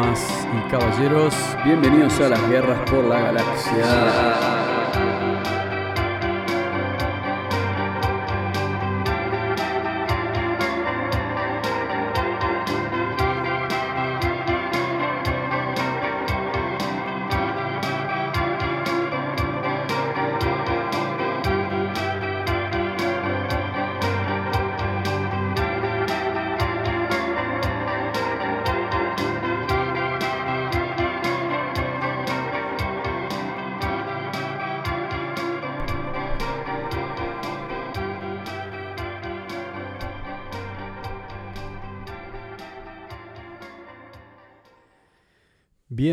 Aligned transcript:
Y 0.00 0.70
caballeros, 0.70 1.34
bienvenidos 1.64 2.20
a 2.20 2.28
las 2.28 2.48
guerras 2.48 2.88
por 2.88 3.04
la 3.04 3.18
galaxia. 3.18 4.57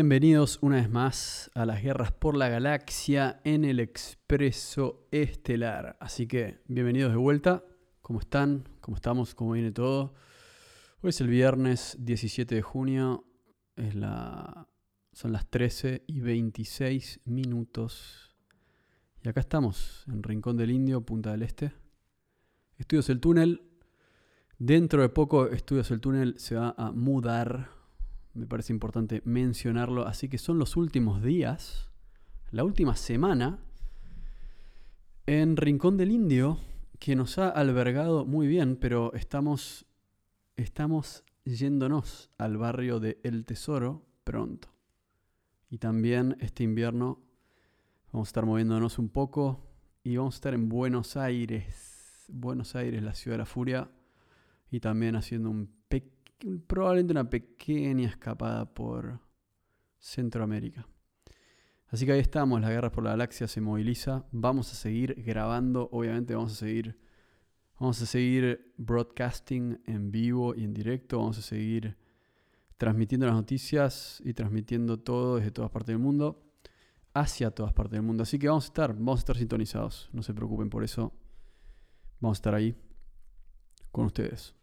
Bienvenidos 0.06 0.60
una 0.62 0.76
vez 0.76 0.88
más 0.88 1.50
a 1.56 1.66
las 1.66 1.82
guerras 1.82 2.12
por 2.12 2.36
la 2.36 2.48
galaxia 2.48 3.40
en 3.42 3.64
el 3.64 3.80
expreso 3.80 5.08
estelar. 5.10 5.96
Así 5.98 6.28
que 6.28 6.60
bienvenidos 6.68 7.10
de 7.10 7.16
vuelta. 7.16 7.64
¿Cómo 8.02 8.20
están? 8.20 8.68
¿Cómo 8.80 8.94
estamos? 8.94 9.34
¿Cómo 9.34 9.50
viene 9.50 9.72
todo? 9.72 10.14
Hoy 11.00 11.10
es 11.10 11.20
el 11.20 11.26
viernes 11.26 11.96
17 11.98 12.54
de 12.54 12.62
junio. 12.62 13.24
Es 13.74 13.96
la... 13.96 14.68
Son 15.12 15.32
las 15.32 15.50
13 15.50 16.04
y 16.06 16.20
26 16.20 17.22
minutos. 17.24 18.36
Y 19.24 19.28
acá 19.28 19.40
estamos, 19.40 20.04
en 20.06 20.22
Rincón 20.22 20.56
del 20.56 20.70
Indio, 20.70 21.00
Punta 21.00 21.32
del 21.32 21.42
Este. 21.42 21.72
Estudios 22.78 23.10
el 23.10 23.18
Túnel. 23.18 23.68
Dentro 24.56 25.02
de 25.02 25.08
poco, 25.08 25.48
Estudios 25.48 25.90
el 25.90 26.00
Túnel 26.00 26.38
se 26.38 26.54
va 26.54 26.76
a 26.78 26.92
mudar 26.92 27.75
me 28.36 28.46
parece 28.46 28.72
importante 28.72 29.22
mencionarlo. 29.24 30.06
Así 30.06 30.28
que 30.28 30.38
son 30.38 30.58
los 30.58 30.76
últimos 30.76 31.22
días, 31.22 31.90
la 32.50 32.64
última 32.64 32.94
semana, 32.94 33.58
en 35.26 35.56
Rincón 35.56 35.96
del 35.96 36.12
Indio, 36.12 36.58
que 36.98 37.16
nos 37.16 37.38
ha 37.38 37.48
albergado 37.48 38.24
muy 38.24 38.46
bien, 38.46 38.76
pero 38.76 39.12
estamos, 39.14 39.86
estamos 40.56 41.24
yéndonos 41.44 42.30
al 42.38 42.56
barrio 42.56 43.00
de 43.00 43.18
El 43.24 43.44
Tesoro 43.44 44.04
pronto. 44.24 44.68
Y 45.68 45.78
también 45.78 46.36
este 46.40 46.62
invierno 46.62 47.22
vamos 48.12 48.28
a 48.28 48.30
estar 48.30 48.46
moviéndonos 48.46 48.98
un 48.98 49.08
poco 49.08 49.60
y 50.04 50.16
vamos 50.16 50.34
a 50.34 50.38
estar 50.38 50.54
en 50.54 50.68
Buenos 50.68 51.16
Aires. 51.16 52.24
Buenos 52.28 52.76
Aires, 52.76 53.02
la 53.02 53.14
ciudad 53.14 53.34
de 53.34 53.38
la 53.38 53.46
furia. 53.46 53.90
Y 54.70 54.80
también 54.80 55.16
haciendo 55.16 55.50
un 55.50 55.75
probablemente 56.66 57.12
una 57.12 57.28
pequeña 57.28 58.08
escapada 58.08 58.72
por 58.72 59.20
Centroamérica. 59.98 60.86
Así 61.88 62.04
que 62.04 62.12
ahí 62.12 62.20
estamos, 62.20 62.60
la 62.60 62.70
guerra 62.70 62.90
por 62.90 63.04
la 63.04 63.10
galaxia 63.10 63.46
se 63.46 63.60
moviliza. 63.60 64.24
Vamos 64.32 64.72
a 64.72 64.74
seguir 64.74 65.22
grabando, 65.24 65.88
obviamente 65.92 66.34
vamos 66.34 66.52
a 66.52 66.56
seguir, 66.56 66.98
vamos 67.78 68.02
a 68.02 68.06
seguir 68.06 68.74
broadcasting 68.76 69.80
en 69.86 70.10
vivo 70.10 70.54
y 70.54 70.64
en 70.64 70.74
directo. 70.74 71.18
Vamos 71.18 71.38
a 71.38 71.42
seguir 71.42 71.96
transmitiendo 72.76 73.26
las 73.26 73.36
noticias 73.36 74.20
y 74.24 74.34
transmitiendo 74.34 74.98
todo 74.98 75.36
desde 75.36 75.52
todas 75.52 75.70
partes 75.70 75.88
del 75.88 75.98
mundo 75.98 76.42
hacia 77.14 77.50
todas 77.50 77.72
partes 77.72 77.92
del 77.92 78.02
mundo. 78.02 78.24
Así 78.24 78.38
que 78.38 78.48
vamos 78.48 78.64
a 78.64 78.68
estar, 78.68 78.92
vamos 78.92 79.18
a 79.18 79.20
estar 79.20 79.36
sintonizados. 79.36 80.10
No 80.12 80.22
se 80.22 80.34
preocupen 80.34 80.68
por 80.68 80.82
eso. 80.82 81.12
Vamos 82.20 82.36
a 82.36 82.40
estar 82.40 82.54
ahí 82.54 82.74
con 83.92 84.06
ustedes. 84.06 84.55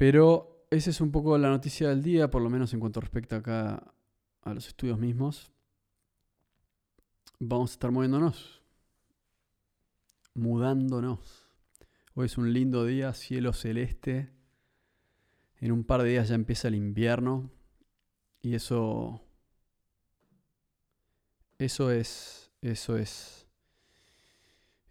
Pero 0.00 0.64
esa 0.70 0.88
es 0.88 1.02
un 1.02 1.12
poco 1.12 1.36
la 1.36 1.50
noticia 1.50 1.90
del 1.90 2.02
día, 2.02 2.30
por 2.30 2.40
lo 2.40 2.48
menos 2.48 2.72
en 2.72 2.80
cuanto 2.80 3.02
respecta 3.02 3.36
acá 3.36 3.92
a 4.40 4.54
los 4.54 4.66
estudios 4.66 4.98
mismos. 4.98 5.52
Vamos 7.38 7.72
a 7.72 7.74
estar 7.74 7.90
moviéndonos, 7.90 8.62
mudándonos. 10.32 11.50
Hoy 12.14 12.24
es 12.24 12.38
un 12.38 12.50
lindo 12.50 12.86
día, 12.86 13.12
cielo 13.12 13.52
celeste. 13.52 14.30
En 15.58 15.70
un 15.70 15.84
par 15.84 16.02
de 16.02 16.08
días 16.08 16.30
ya 16.30 16.34
empieza 16.34 16.68
el 16.68 16.76
invierno 16.76 17.50
y 18.40 18.54
eso 18.54 19.20
eso 21.58 21.90
es 21.90 22.50
eso 22.62 22.96
es 22.96 23.46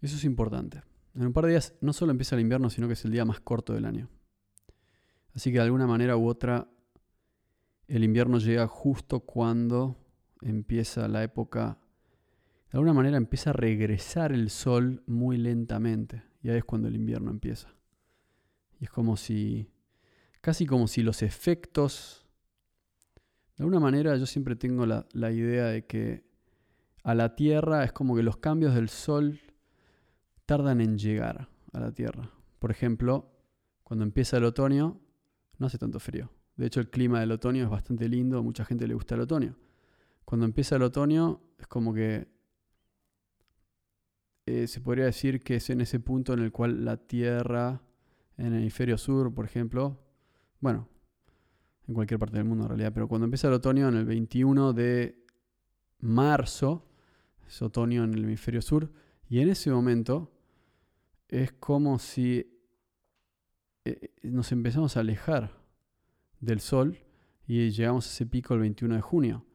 eso 0.02 0.14
es 0.14 0.22
importante. 0.22 0.84
En 1.16 1.26
un 1.26 1.32
par 1.32 1.46
de 1.46 1.50
días 1.50 1.74
no 1.80 1.92
solo 1.92 2.12
empieza 2.12 2.36
el 2.36 2.42
invierno, 2.42 2.70
sino 2.70 2.86
que 2.86 2.92
es 2.92 3.04
el 3.04 3.10
día 3.10 3.24
más 3.24 3.40
corto 3.40 3.72
del 3.72 3.86
año. 3.86 4.08
Así 5.34 5.50
que 5.50 5.58
de 5.58 5.64
alguna 5.64 5.86
manera 5.86 6.16
u 6.16 6.26
otra, 6.26 6.68
el 7.86 8.04
invierno 8.04 8.38
llega 8.38 8.66
justo 8.66 9.20
cuando 9.20 9.96
empieza 10.40 11.08
la 11.08 11.22
época, 11.22 11.78
de 12.70 12.78
alguna 12.78 12.92
manera 12.92 13.16
empieza 13.16 13.50
a 13.50 13.52
regresar 13.52 14.32
el 14.32 14.50
sol 14.50 15.02
muy 15.06 15.36
lentamente. 15.36 16.22
Y 16.42 16.50
ahí 16.50 16.58
es 16.58 16.64
cuando 16.64 16.88
el 16.88 16.94
invierno 16.94 17.30
empieza. 17.30 17.74
Y 18.78 18.84
es 18.84 18.90
como 18.90 19.16
si, 19.16 19.70
casi 20.40 20.66
como 20.66 20.86
si 20.86 21.02
los 21.02 21.22
efectos, 21.22 22.26
de 23.56 23.64
alguna 23.64 23.80
manera 23.80 24.16
yo 24.16 24.26
siempre 24.26 24.56
tengo 24.56 24.86
la, 24.86 25.06
la 25.12 25.32
idea 25.32 25.66
de 25.66 25.84
que 25.84 26.24
a 27.02 27.14
la 27.14 27.34
Tierra 27.34 27.84
es 27.84 27.92
como 27.92 28.14
que 28.14 28.22
los 28.22 28.36
cambios 28.36 28.74
del 28.74 28.88
sol 28.88 29.40
tardan 30.46 30.80
en 30.80 30.96
llegar 30.96 31.48
a 31.72 31.80
la 31.80 31.92
Tierra. 31.92 32.30
Por 32.58 32.70
ejemplo, 32.70 33.32
cuando 33.82 34.04
empieza 34.04 34.36
el 34.36 34.44
otoño, 34.44 35.00
no 35.60 35.66
hace 35.66 35.78
tanto 35.78 36.00
frío. 36.00 36.30
De 36.56 36.66
hecho, 36.66 36.80
el 36.80 36.90
clima 36.90 37.20
del 37.20 37.30
otoño 37.30 37.62
es 37.62 37.70
bastante 37.70 38.08
lindo, 38.08 38.42
mucha 38.42 38.64
gente 38.64 38.88
le 38.88 38.94
gusta 38.94 39.14
el 39.14 39.20
otoño. 39.20 39.56
Cuando 40.24 40.46
empieza 40.46 40.76
el 40.76 40.82
otoño, 40.82 41.40
es 41.58 41.66
como 41.66 41.94
que 41.94 42.28
eh, 44.46 44.66
se 44.66 44.80
podría 44.80 45.04
decir 45.04 45.42
que 45.42 45.56
es 45.56 45.70
en 45.70 45.80
ese 45.80 46.00
punto 46.00 46.32
en 46.32 46.40
el 46.40 46.50
cual 46.50 46.84
la 46.84 46.96
Tierra, 46.96 47.82
en 48.36 48.46
el 48.46 48.62
hemisferio 48.62 48.96
sur, 48.96 49.32
por 49.34 49.44
ejemplo, 49.44 50.00
bueno, 50.60 50.88
en 51.86 51.94
cualquier 51.94 52.18
parte 52.18 52.38
del 52.38 52.46
mundo 52.46 52.64
en 52.64 52.70
realidad, 52.70 52.92
pero 52.94 53.06
cuando 53.06 53.26
empieza 53.26 53.48
el 53.48 53.54
otoño, 53.54 53.88
en 53.88 53.96
el 53.96 54.06
21 54.06 54.72
de 54.72 55.24
marzo, 55.98 56.86
es 57.46 57.60
otoño 57.60 58.04
en 58.04 58.14
el 58.14 58.24
hemisferio 58.24 58.62
sur, 58.62 58.90
y 59.28 59.40
en 59.40 59.50
ese 59.50 59.70
momento 59.70 60.32
es 61.28 61.52
como 61.52 61.98
si 61.98 62.59
eh, 63.84 64.10
nos 64.22 64.52
empezamos 64.52 64.96
a 64.96 65.00
alejar 65.00 65.52
del 66.40 66.60
sol 66.60 66.98
y 67.46 67.70
llegamos 67.70 68.06
a 68.06 68.10
ese 68.10 68.26
pico 68.26 68.54
el 68.54 68.60
21 68.60 68.96
de 68.96 69.00
junio. 69.00 69.46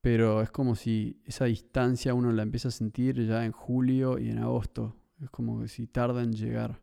Pero 0.00 0.42
es 0.42 0.50
como 0.50 0.74
si 0.74 1.20
esa 1.24 1.46
distancia 1.46 2.14
uno 2.14 2.32
la 2.32 2.42
empieza 2.42 2.68
a 2.68 2.72
sentir 2.72 3.26
ya 3.26 3.44
en 3.44 3.52
julio 3.52 4.18
y 4.18 4.30
en 4.30 4.38
agosto. 4.38 4.96
Es 5.20 5.30
como 5.30 5.66
si 5.66 5.86
tarda 5.86 6.22
en 6.22 6.32
llegar. 6.32 6.80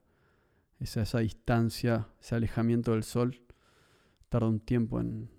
Esa, 0.79 1.03
esa 1.03 1.19
distancia, 1.19 2.09
ese 2.19 2.35
alejamiento 2.35 2.91
del 2.91 3.03
sol, 3.03 3.41
tarda 4.27 4.47
un 4.47 4.59
tiempo 4.59 4.99
en. 4.99 5.29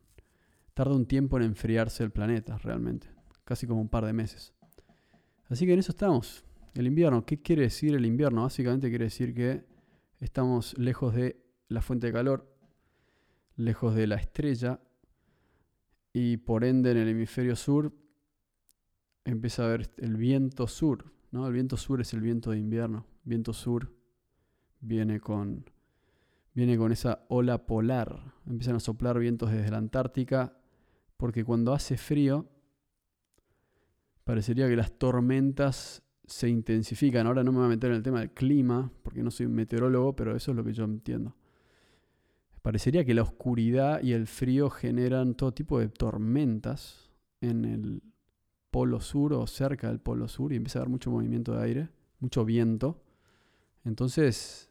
Tarda 0.73 0.95
un 0.95 1.07
tiempo 1.07 1.37
en 1.37 1.43
enfriarse 1.45 2.03
el 2.03 2.11
planeta, 2.11 2.57
realmente. 2.59 3.09
Casi 3.45 3.67
como 3.67 3.81
un 3.81 3.89
par 3.89 4.07
de 4.07 4.13
meses. 4.13 4.55
Así 5.49 5.67
que 5.67 5.75
en 5.75 5.79
eso 5.79 5.93
estamos. 5.93 6.45
El 6.75 6.87
invierno. 6.87 7.25
¿Qué 7.25 7.41
quiere 7.41 7.63
decir 7.63 7.95
el 7.95 8.07
invierno? 8.07 8.43
Básicamente 8.43 8.89
quiere 8.89 9.07
decir 9.07 9.35
que 9.35 9.65
Estamos 10.21 10.77
lejos 10.79 11.15
de 11.15 11.45
la 11.69 11.83
fuente 11.83 12.07
de 12.07 12.13
calor, 12.15 12.51
lejos 13.57 13.95
de 13.95 14.07
la 14.07 14.17
estrella 14.17 14.81
y 16.13 16.39
por 16.39 16.65
ende 16.65 16.93
en 16.93 16.97
el 16.97 17.09
hemisferio 17.09 17.55
sur 17.55 17.93
empieza 19.25 19.63
a 19.63 19.67
haber 19.67 19.91
el 19.99 20.17
viento 20.17 20.67
sur. 20.69 21.13
¿no? 21.33 21.47
El 21.47 21.53
viento 21.53 21.77
sur 21.77 22.01
es 22.01 22.15
el 22.15 22.23
viento 22.23 22.51
de 22.51 22.59
invierno. 22.59 23.07
Viento 23.25 23.53
sur 23.53 23.93
viene 24.81 25.21
con, 25.21 25.69
viene 26.55 26.79
con 26.79 26.93
esa 26.93 27.27
ola 27.29 27.67
polar. 27.67 28.35
Empiezan 28.47 28.77
a 28.77 28.81
soplar 28.81 29.19
vientos 29.19 29.51
desde 29.51 29.71
la 29.71 29.77
Antártica 29.77 30.57
porque 31.19 31.45
cuando 31.45 31.75
hace 31.75 31.99
frío 31.99 32.49
parecería 34.25 34.67
que 34.67 34.77
las 34.77 34.99
tormentas 34.99 36.06
se 36.27 36.49
intensifican. 36.49 37.27
Ahora 37.27 37.45
no 37.45 37.53
me 37.53 37.59
voy 37.59 37.67
a 37.67 37.71
meter 37.71 37.91
en 37.91 37.97
el 37.97 38.03
tema 38.03 38.21
del 38.21 38.31
clima, 38.31 38.91
porque 39.03 39.23
no 39.23 39.31
soy 39.31 39.47
un 39.47 39.55
meteorólogo, 39.55 40.15
pero 40.15 40.35
eso 40.35 40.51
es 40.51 40.57
lo 40.57 40.65
que 40.65 40.73
yo 40.73 40.85
entiendo. 40.85 41.37
Parecería 42.63 43.05
que 43.05 43.15
la 43.15 43.23
oscuridad 43.23 44.03
y 44.03 44.13
el 44.13 44.27
frío 44.27 44.71
generan 44.71 45.35
todo 45.35 45.53
tipo 45.55 45.79
de 45.79 45.89
tormentas 45.89 47.11
en 47.41 47.65
el 47.65 48.03
polo 48.71 49.01
sur 49.01 49.33
o 49.35 49.47
cerca 49.47 49.89
del 49.89 50.01
polo 50.01 50.27
sur 50.27 50.53
y 50.53 50.57
empieza 50.57 50.79
a 50.79 50.83
haber 50.83 50.91
mucho 50.91 51.11
movimiento 51.11 51.55
de 51.55 51.63
aire, 51.63 51.89
mucho 52.19 52.45
viento. 52.45 53.01
Entonces, 53.85 54.69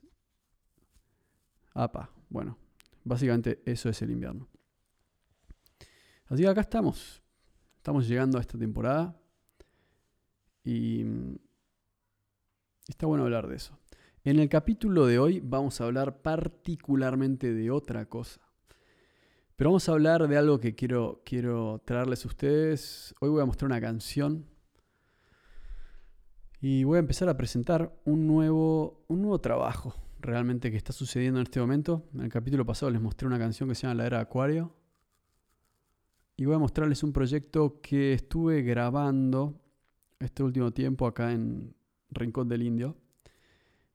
apa, 1.74 2.12
bueno, 2.30 2.58
básicamente 3.06 3.62
eso 3.66 3.88
es 3.88 4.02
el 4.02 4.12
invierno. 4.12 4.50
Así 6.28 6.44
que 6.44 6.50
acá 6.50 6.62
estamos. 6.62 7.22
Estamos 7.78 8.08
llegando 8.08 8.38
a 8.38 8.42
esta 8.42 8.58
temporada. 8.58 9.16
Y 10.66 11.04
mm, 11.04 11.36
está 12.88 13.06
bueno 13.06 13.24
hablar 13.24 13.48
de 13.48 13.56
eso. 13.56 13.78
En 14.24 14.40
el 14.40 14.50
capítulo 14.50 15.06
de 15.06 15.20
hoy 15.20 15.40
vamos 15.40 15.80
a 15.80 15.86
hablar 15.86 16.22
particularmente 16.22 17.54
de 17.54 17.72
otra 17.72 18.06
cosa. 18.08 18.42
Pero 19.56 19.70
vamos 19.70 19.88
a 19.88 19.94
hablar 19.94 20.28
de 20.28 20.38
algo 20.38 20.60
que 20.60 20.76
quiero, 20.76 21.22
quiero 21.24 21.82
traerles 21.86 22.26
a 22.26 22.28
ustedes. 22.28 23.16
Hoy 23.22 23.30
voy 23.30 23.42
a 23.42 23.46
mostrar 23.46 23.68
una 23.68 23.80
canción. 23.80 24.46
Y 26.60 26.84
voy 26.84 26.98
a 26.98 27.00
empezar 27.00 27.30
a 27.30 27.38
presentar 27.38 27.96
un 28.06 28.26
nuevo, 28.28 29.06
un 29.08 29.22
nuevo 29.22 29.40
trabajo 29.40 29.94
realmente 30.20 30.72
que 30.72 30.78
está 30.78 30.92
sucediendo 30.92 31.40
en 31.40 31.44
este 31.44 31.60
momento. 31.60 32.10
En 32.16 32.22
el 32.22 32.30
capítulo 32.30 32.66
pasado 32.66 32.90
les 32.90 33.02
mostré 33.02 33.28
una 33.28 33.38
canción 33.38 33.70
que 33.70 33.76
se 33.76 33.84
llama 33.84 33.96
La 33.96 34.08
Era 34.08 34.20
Acuario. 34.20 34.76
Y 36.36 36.46
voy 36.46 36.56
a 36.56 36.60
mostrarles 36.60 37.04
un 37.04 37.14
proyecto 37.14 37.80
que 37.82 38.14
estuve 38.14 38.64
grabando 38.64 39.62
este 40.20 40.44
último 40.44 40.72
tiempo 40.72 41.06
acá 41.06 41.32
en 41.32 41.75
Rincón 42.10 42.48
del 42.48 42.64
Indio. 42.64 42.98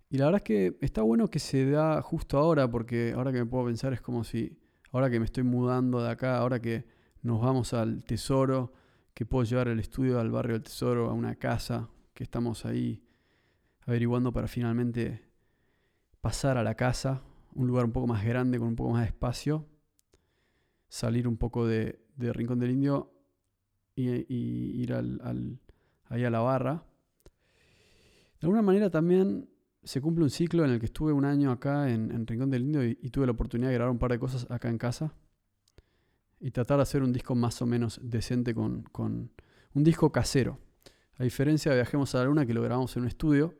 Y 0.09 0.19
la 0.19 0.27
verdad 0.27 0.41
es 0.41 0.45
que 0.45 0.79
está 0.81 1.03
bueno 1.03 1.29
que 1.29 1.39
se 1.39 1.71
da 1.71 2.03
justo 2.03 2.39
ahora, 2.39 2.71
porque 2.71 3.13
ahora 3.15 3.33
que 3.33 3.39
me 3.39 3.47
puedo 3.47 3.67
pensar 3.67 3.93
es 3.93 4.01
como 4.01 4.25
si 4.25 4.59
ahora 4.93 5.09
que 5.11 5.21
me 5.21 5.25
estoy 5.25 5.45
mudando 5.45 6.03
de 6.03 6.11
acá, 6.11 6.39
ahora 6.39 6.61
que 6.61 6.85
nos 7.23 7.41
vamos 7.41 7.73
al 7.75 8.03
tesoro, 8.05 8.73
que 9.15 9.25
puedo 9.25 9.45
llevar 9.45 9.69
el 9.69 9.79
estudio 9.79 10.19
al 10.19 10.31
barrio 10.31 10.55
del 10.55 10.63
tesoro, 10.63 11.11
a 11.11 11.13
una 11.13 11.37
casa, 11.37 11.89
que 12.15 12.25
estamos 12.25 12.65
ahí 12.65 13.05
averiguando 13.87 14.33
para 14.33 14.49
finalmente 14.49 15.23
pasar 16.21 16.59
a 16.59 16.63
la 16.63 16.75
casa, 16.75 17.23
un 17.55 17.67
lugar 17.67 17.85
un 17.85 17.93
poco 17.93 18.07
más 18.07 18.25
grande, 18.25 18.59
con 18.59 18.69
un 18.69 18.77
poco 18.77 18.91
más 18.91 19.03
de 19.03 19.09
espacio, 19.09 19.67
salir 20.89 21.27
un 21.27 21.37
poco 21.37 21.67
de, 21.67 22.05
Rincón 22.17 22.59
del 22.59 22.73
Indio 22.73 23.13
y, 23.95 24.11
ir 24.11 24.93
al, 24.93 25.59
ahí 26.07 26.25
a 26.25 26.31
la 26.31 26.41
barra. 26.41 26.85
De 28.41 28.47
alguna 28.47 28.63
manera 28.63 28.89
también 28.89 29.49
se 29.83 30.01
cumple 30.01 30.25
un 30.25 30.31
ciclo 30.31 30.65
en 30.65 30.71
el 30.71 30.81
que 30.81 30.87
estuve 30.87 31.13
un 31.13 31.25
año 31.25 31.51
acá 31.51 31.91
en, 31.91 32.27
Rincón 32.27 32.51
del 32.51 32.63
Indio 32.63 32.85
y, 32.85 32.95
tuve 33.11 33.27
la 33.27 33.33
oportunidad 33.33 33.69
de 33.69 33.75
grabar 33.75 33.93
un 33.93 33.99
par 33.99 34.11
de 34.13 34.19
cosas 34.19 34.47
acá 34.51 34.69
en 34.69 34.79
casa 34.79 35.15
y 36.39 36.51
tratar 36.51 36.79
de 36.79 36.83
hacer 36.83 37.03
un 37.03 37.13
disco 37.13 37.35
más 37.35 37.61
o 37.61 37.67
menos 37.67 38.01
decente 38.03 38.55
con, 38.55 38.89
un 38.99 39.85
disco 39.85 40.11
casero. 40.11 40.59
A 41.19 41.23
diferencia 41.23 41.71
de 41.71 41.77
Viajemos 41.77 42.15
a 42.15 42.19
la 42.19 42.25
Luna 42.25 42.47
que 42.47 42.55
lo 42.55 42.63
grabamos 42.63 42.97
en 42.97 43.03
un 43.03 43.09
estudio, 43.09 43.55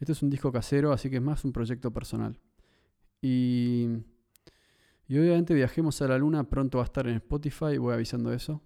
este 0.00 0.12
es 0.12 0.22
un 0.22 0.30
disco 0.30 0.50
casero, 0.50 0.92
así 0.92 1.10
que 1.10 1.16
es 1.16 1.22
más 1.22 1.44
un 1.44 1.52
proyecto 1.52 1.92
personal. 1.92 2.38
Y, 3.20 3.86
y 5.06 5.18
obviamente 5.18 5.54
Viajemos 5.54 6.02
a 6.02 6.08
la 6.08 6.18
Luna 6.18 6.48
pronto 6.50 6.78
va 6.78 6.84
a 6.84 6.86
estar 6.86 7.06
en 7.06 7.16
Spotify, 7.16 7.78
voy 7.78 7.94
avisando 7.94 8.32
eso. 8.32 8.62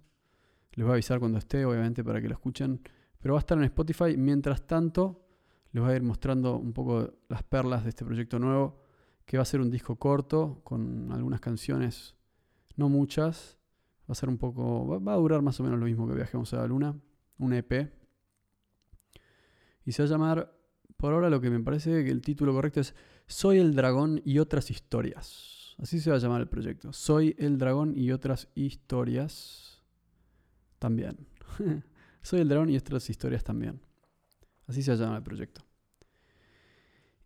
Les 0.73 0.83
voy 0.83 0.91
a 0.91 0.93
avisar 0.93 1.19
cuando 1.19 1.37
esté, 1.37 1.65
obviamente, 1.65 2.03
para 2.03 2.21
que 2.21 2.27
lo 2.27 2.33
escuchen. 2.33 2.81
Pero 3.19 3.35
va 3.35 3.39
a 3.39 3.41
estar 3.41 3.57
en 3.57 3.63
Spotify. 3.65 4.17
Mientras 4.17 4.65
tanto, 4.65 5.22
les 5.73 5.83
voy 5.83 5.91
a 5.91 5.95
ir 5.95 6.03
mostrando 6.03 6.57
un 6.57 6.71
poco 6.71 7.11
las 7.29 7.43
perlas 7.43 7.83
de 7.83 7.89
este 7.89 8.05
proyecto 8.05 8.37
nuevo, 8.37 8.79
que 9.25 9.37
va 9.37 9.43
a 9.43 9.45
ser 9.45 9.59
un 9.59 9.71
disco 9.71 9.95
corto 9.95 10.61
con 10.63 11.11
algunas 11.11 11.41
canciones, 11.41 12.15
no 12.75 12.89
muchas. 12.89 13.57
Va 14.01 14.11
a 14.11 14.15
ser 14.15 14.29
un 14.29 14.37
poco, 14.37 15.01
va, 15.01 15.13
a 15.13 15.17
durar 15.17 15.41
más 15.41 15.59
o 15.59 15.63
menos 15.63 15.79
lo 15.79 15.85
mismo 15.85 16.07
que 16.07 16.13
Viajemos 16.13 16.53
a 16.53 16.57
la 16.57 16.67
Luna, 16.67 16.95
un 17.39 17.53
EP. 17.53 17.91
Y 19.85 19.91
se 19.93 20.03
va 20.03 20.07
a 20.07 20.11
llamar, 20.11 20.55
por 20.97 21.13
ahora 21.13 21.29
lo 21.29 21.41
que 21.41 21.49
me 21.49 21.59
parece 21.61 22.03
que 22.03 22.11
el 22.11 22.21
título 22.21 22.53
correcto 22.53 22.81
es 22.81 22.93
Soy 23.25 23.57
el 23.57 23.73
dragón 23.73 24.21
y 24.23 24.39
otras 24.39 24.69
historias. 24.69 25.75
Así 25.79 25.99
se 25.99 26.11
va 26.11 26.17
a 26.17 26.19
llamar 26.19 26.41
el 26.41 26.49
proyecto. 26.49 26.93
Soy 26.93 27.35
el 27.39 27.57
dragón 27.57 27.93
y 27.95 28.11
otras 28.11 28.49
historias 28.53 29.81
también. 30.77 31.25
Soy 32.21 32.41
el 32.41 32.49
dragón 32.49 32.69
y 32.69 32.77
otras 32.77 33.09
historias 33.09 33.43
también. 33.43 33.81
Así 34.67 34.81
se 34.81 34.95
llama 34.95 35.17
el 35.17 35.23
proyecto. 35.23 35.63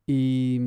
Y, 0.09 0.57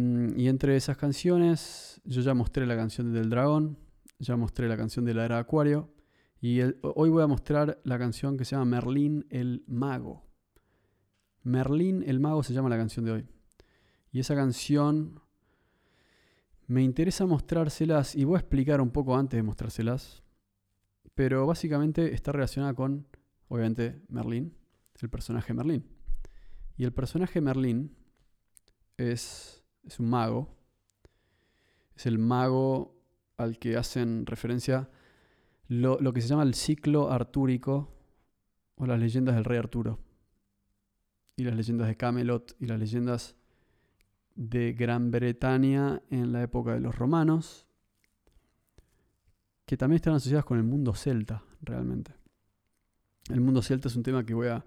entre 0.47 0.77
esas 0.77 0.99
canciones, 0.99 2.03
yo 2.05 2.21
ya 2.21 2.35
mostré 2.35 2.67
la 2.67 2.77
canción 2.77 3.13
del 3.13 3.31
dragón, 3.31 3.79
ya 4.19 4.37
mostré 4.37 4.69
la 4.69 4.77
canción 4.77 5.07
de 5.07 5.15
la 5.15 5.25
era 5.25 5.39
Acuario, 5.39 5.91
y 6.43 6.61
hoy 6.83 7.09
voy 7.09 7.23
a 7.23 7.27
mostrar 7.27 7.81
la 7.85 7.99
canción 7.99 8.37
que 8.37 8.45
se 8.45 8.55
llama 8.55 8.67
Merlín 8.67 9.27
el 9.31 9.65
Mago. 9.67 10.27
Merlín 11.43 12.05
el 12.07 12.21
Mago 12.21 12.43
se 12.43 12.53
llama 12.53 12.69
la 12.69 12.77
canción 12.77 13.07
de 13.07 13.13
hoy. 13.13 13.27
Y 14.13 14.21
esa 14.21 14.35
canción 14.35 15.21
me 16.67 16.83
interesa 16.83 17.25
mostrárselas, 17.25 18.15
y 18.15 18.25
voy 18.25 18.37
a 18.37 18.41
explicar 18.41 18.83
un 18.83 18.91
poco 18.91 19.17
antes 19.17 19.39
de 19.39 19.43
mostrárselas, 19.43 20.23
pero 21.15 21.47
básicamente 21.47 22.13
está 22.15 22.33
relacionada 22.33 22.75
con, 22.75 23.07
obviamente, 23.49 24.03
Merlín, 24.09 24.55
el 25.01 25.09
personaje 25.09 25.55
Merlín. 25.55 26.00
Y 26.81 26.85
el 26.85 26.95
personaje 26.95 27.43
Merlín 27.43 27.95
es, 28.97 29.63
es 29.83 30.01
un 30.01 30.09
mago. 30.09 30.57
Es 31.95 32.07
el 32.07 32.19
mago 32.19 32.99
al 33.37 33.59
que 33.59 33.77
hacen 33.77 34.25
referencia 34.25 34.89
lo, 35.69 35.99
que 36.15 36.23
se 36.23 36.29
llama 36.29 36.43
el 36.43 36.55
ciclo 36.55 37.13
artúrico 37.13 37.93
o 38.77 38.87
las 38.87 38.99
leyendas 38.99 39.35
del 39.35 39.45
rey 39.45 39.59
Arturo. 39.59 39.99
Y 41.37 41.45
las 41.45 41.55
leyendas 41.55 41.87
de 41.87 41.99
Camelot 41.99 42.57
y 42.59 42.65
las 42.65 42.81
leyendas 42.81 43.37
de 44.35 44.73
Gran 44.73 45.11
Bretaña 45.11 46.01
en 46.09 46.33
la 46.33 46.43
época 46.43 46.73
de 46.73 46.81
los 46.81 46.97
romanos, 46.97 47.69
que 49.67 49.77
también 49.77 49.97
están 49.97 50.15
asociadas 50.15 50.47
con 50.47 50.57
el 50.57 50.65
mundo 50.65 50.95
celta, 50.95 51.45
realmente. 51.61 52.15
El 53.29 53.43
mundo 53.43 53.61
celta 53.61 53.89
es 53.89 53.97
un 53.97 54.03
tema 54.03 54.25
que 54.25 54.33
voy 54.33 54.49
a 54.49 54.65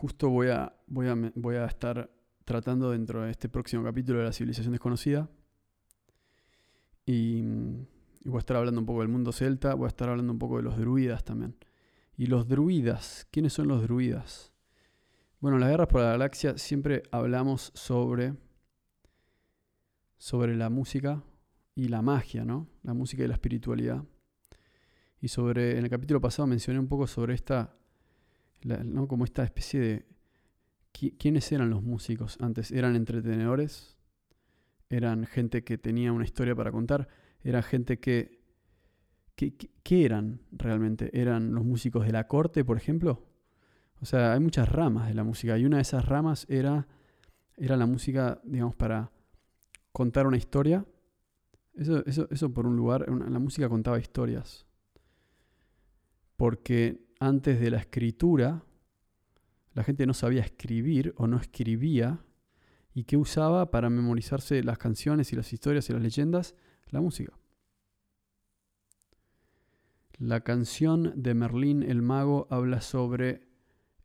Justo 0.00 0.30
voy 0.30 0.48
a, 0.48 0.74
voy 0.86 1.08
a, 1.08 1.32
voy 1.34 1.56
a 1.56 1.66
estar 1.66 2.10
tratando 2.46 2.90
dentro 2.90 3.20
de 3.20 3.32
este 3.32 3.50
próximo 3.50 3.84
capítulo 3.84 4.20
de 4.20 4.24
la 4.24 4.32
civilización 4.32 4.72
desconocida. 4.72 5.28
Y, 7.04 7.42
voy 8.24 8.36
a 8.36 8.38
estar 8.38 8.56
hablando 8.56 8.80
un 8.80 8.86
poco 8.86 9.00
del 9.00 9.10
mundo 9.10 9.30
celta, 9.30 9.74
voy 9.74 9.84
a 9.84 9.88
estar 9.88 10.08
hablando 10.08 10.32
un 10.32 10.38
poco 10.38 10.56
de 10.56 10.62
los 10.62 10.78
druidas 10.78 11.22
también. 11.22 11.54
Y 12.16 12.28
los 12.28 12.48
druidas, 12.48 13.26
¿quiénes 13.30 13.52
son 13.52 13.68
los 13.68 13.82
druidas? 13.82 14.54
Bueno, 15.38 15.58
en 15.58 15.60
las 15.60 15.70
guerras 15.70 15.88
por 15.88 16.00
la 16.00 16.12
galaxia 16.12 16.56
siempre 16.56 17.02
hablamos 17.10 17.70
sobre, 17.74 18.36
sobre 20.16 20.56
la 20.56 20.70
música 20.70 21.22
y 21.74 21.88
la 21.88 22.00
magia, 22.00 22.46
¿no? 22.46 22.68
La 22.84 22.94
música 22.94 23.22
y 23.22 23.28
la 23.28 23.34
espiritualidad. 23.34 24.02
Y 25.20 25.28
sobre, 25.28 25.76
en 25.76 25.84
el 25.84 25.90
capítulo 25.90 26.22
pasado 26.22 26.46
mencioné 26.46 26.80
un 26.80 26.88
poco 26.88 27.06
sobre 27.06 27.34
esta 27.34 27.76
¿no? 28.64 29.08
como 29.08 29.24
esta 29.24 29.44
especie 29.44 29.80
de... 29.80 30.06
¿Quiénes 30.92 31.50
eran 31.52 31.70
los 31.70 31.82
músicos 31.82 32.36
antes? 32.40 32.72
¿Eran 32.72 32.96
entretenedores? 32.96 33.96
¿Eran 34.90 35.24
gente 35.24 35.62
que 35.64 35.78
tenía 35.78 36.12
una 36.12 36.24
historia 36.24 36.54
para 36.54 36.72
contar? 36.72 37.08
¿Era 37.42 37.62
gente 37.62 37.98
que... 37.98 38.40
¿Qué 39.36 40.04
eran 40.04 40.42
realmente? 40.52 41.18
¿Eran 41.18 41.54
los 41.54 41.64
músicos 41.64 42.04
de 42.04 42.12
la 42.12 42.26
corte, 42.26 42.62
por 42.64 42.76
ejemplo? 42.76 43.26
O 44.02 44.04
sea, 44.04 44.32
hay 44.32 44.40
muchas 44.40 44.68
ramas 44.68 45.08
de 45.08 45.14
la 45.14 45.24
música 45.24 45.56
y 45.56 45.64
una 45.64 45.76
de 45.76 45.82
esas 45.82 46.04
ramas 46.04 46.46
era, 46.48 46.88
era 47.56 47.76
la 47.76 47.86
música, 47.86 48.40
digamos, 48.44 48.74
para 48.74 49.10
contar 49.92 50.26
una 50.26 50.36
historia. 50.36 50.84
Eso, 51.74 52.04
eso, 52.06 52.26
eso 52.30 52.52
por 52.52 52.66
un 52.66 52.76
lugar, 52.76 53.06
la 53.08 53.38
música 53.38 53.68
contaba 53.68 53.98
historias. 53.98 54.66
Porque 56.36 57.09
antes 57.20 57.60
de 57.60 57.70
la 57.70 57.76
escritura, 57.76 58.64
la 59.74 59.84
gente 59.84 60.06
no 60.06 60.14
sabía 60.14 60.40
escribir 60.40 61.14
o 61.16 61.26
no 61.26 61.36
escribía 61.36 62.24
y 62.92 63.04
que 63.04 63.16
usaba 63.16 63.70
para 63.70 63.90
memorizarse 63.90 64.64
las 64.64 64.78
canciones 64.78 65.32
y 65.32 65.36
las 65.36 65.52
historias 65.52 65.88
y 65.88 65.92
las 65.92 66.02
leyendas, 66.02 66.56
la 66.88 67.00
música. 67.00 67.32
La 70.18 70.40
canción 70.40 71.12
de 71.14 71.34
Merlín 71.34 71.82
el 71.82 72.02
mago 72.02 72.46
habla 72.50 72.80
sobre 72.80 73.48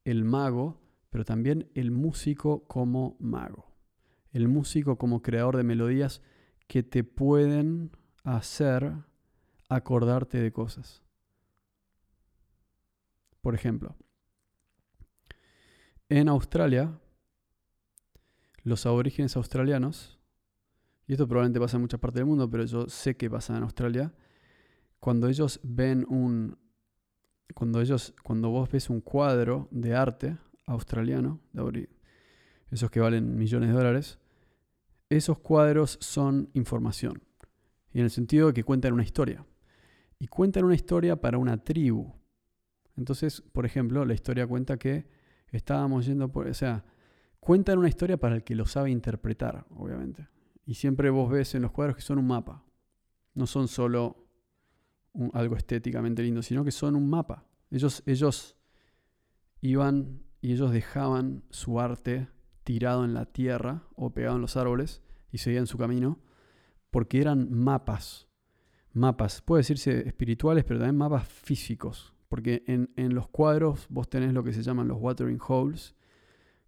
el 0.03 0.23
mago, 0.23 0.81
pero 1.09 1.25
también 1.25 1.69
el 1.73 1.91
músico 1.91 2.65
como 2.67 3.17
mago. 3.19 3.73
El 4.31 4.47
músico 4.47 4.97
como 4.97 5.21
creador 5.21 5.57
de 5.57 5.63
melodías 5.63 6.21
que 6.67 6.83
te 6.83 7.03
pueden 7.03 7.91
hacer 8.23 8.93
acordarte 9.69 10.39
de 10.39 10.51
cosas. 10.51 11.04
Por 13.45 13.53
ejemplo, 13.53 13.95
en 16.09 16.29
Australia, 16.29 16.99
los 18.63 18.87
aborígenes 18.87 19.37
australianos, 19.37 20.17
y 21.05 21.11
esto 21.11 21.27
probablemente 21.27 21.59
pasa 21.59 21.77
en 21.77 21.81
muchas 21.81 21.99
partes 21.99 22.21
del 22.21 22.25
mundo, 22.25 22.49
pero 22.49 22.65
yo 22.65 22.89
sé 22.89 23.15
que 23.15 23.29
pasa 23.29 23.55
en 23.55 23.61
Australia, 23.61 24.11
cuando 24.99 25.27
ellos 25.27 25.59
ven 25.61 26.07
un, 26.09 26.57
cuando 27.53 27.81
ellos, 27.81 28.15
cuando 28.23 28.49
vos 28.49 28.67
ves 28.67 28.89
un 28.89 28.99
cuadro 28.99 29.67
de 29.69 29.93
arte 29.93 30.39
australiano, 30.65 31.39
esos 32.71 32.89
que 32.89 32.99
valen 32.99 33.37
millones 33.37 33.69
de 33.69 33.75
dólares, 33.75 34.17
esos 35.07 35.37
cuadros 35.37 35.99
son 36.01 36.49
información, 36.53 37.21
y 37.93 37.99
en 37.99 38.05
el 38.05 38.09
sentido 38.09 38.47
de 38.47 38.53
que 38.55 38.63
cuentan 38.63 38.93
una 38.93 39.03
historia. 39.03 39.45
y 40.17 40.25
cuentan 40.25 40.65
una 40.65 40.73
historia 40.73 41.21
para 41.21 41.37
una 41.37 41.63
tribu. 41.63 42.24
Entonces, 42.97 43.41
por 43.41 43.65
ejemplo, 43.65 44.05
la 44.05 44.13
historia 44.13 44.47
cuenta 44.47 44.77
que 44.77 45.07
estábamos 45.51 46.05
yendo 46.05 46.31
por, 46.31 46.47
o 46.47 46.53
sea, 46.53 46.85
cuentan 47.39 47.77
una 47.77 47.89
historia 47.89 48.17
para 48.17 48.35
el 48.35 48.43
que 48.43 48.55
lo 48.55 48.65
sabe 48.65 48.91
interpretar, 48.91 49.65
obviamente. 49.69 50.27
Y 50.65 50.75
siempre 50.75 51.09
vos 51.09 51.29
ves 51.29 51.55
en 51.55 51.61
los 51.61 51.71
cuadros 51.71 51.95
que 51.95 52.01
son 52.01 52.17
un 52.17 52.27
mapa. 52.27 52.63
No 53.33 53.45
son 53.45 53.67
solo 53.67 54.25
algo 55.33 55.55
estéticamente 55.55 56.23
lindo, 56.23 56.41
sino 56.41 56.63
que 56.63 56.71
son 56.71 56.95
un 56.95 57.09
mapa. 57.09 57.45
Ellos, 57.69 58.03
ellos 58.05 58.57
iban 59.61 60.23
y 60.41 60.53
ellos 60.53 60.71
dejaban 60.71 61.43
su 61.49 61.79
arte 61.79 62.29
tirado 62.63 63.05
en 63.05 63.13
la 63.13 63.25
tierra 63.25 63.83
o 63.95 64.13
pegado 64.13 64.35
en 64.35 64.41
los 64.41 64.57
árboles 64.57 65.03
y 65.31 65.37
seguían 65.37 65.67
su 65.67 65.77
camino 65.77 66.19
porque 66.89 67.21
eran 67.21 67.51
mapas. 67.51 68.27
Mapas, 68.93 69.41
puede 69.41 69.59
decirse 69.59 70.07
espirituales, 70.07 70.63
pero 70.63 70.79
también 70.79 70.97
mapas 70.97 71.27
físicos. 71.27 72.14
Porque 72.35 72.65
en, 72.67 72.91
en 72.97 73.15
los 73.15 73.29
cuadros 73.29 73.87
vos 73.87 74.09
tenés 74.09 74.33
lo 74.33 74.43
que 74.43 74.51
se 74.51 74.61
llaman 74.61 74.89
los 74.89 74.97
watering 74.99 75.39
holes, 75.47 75.95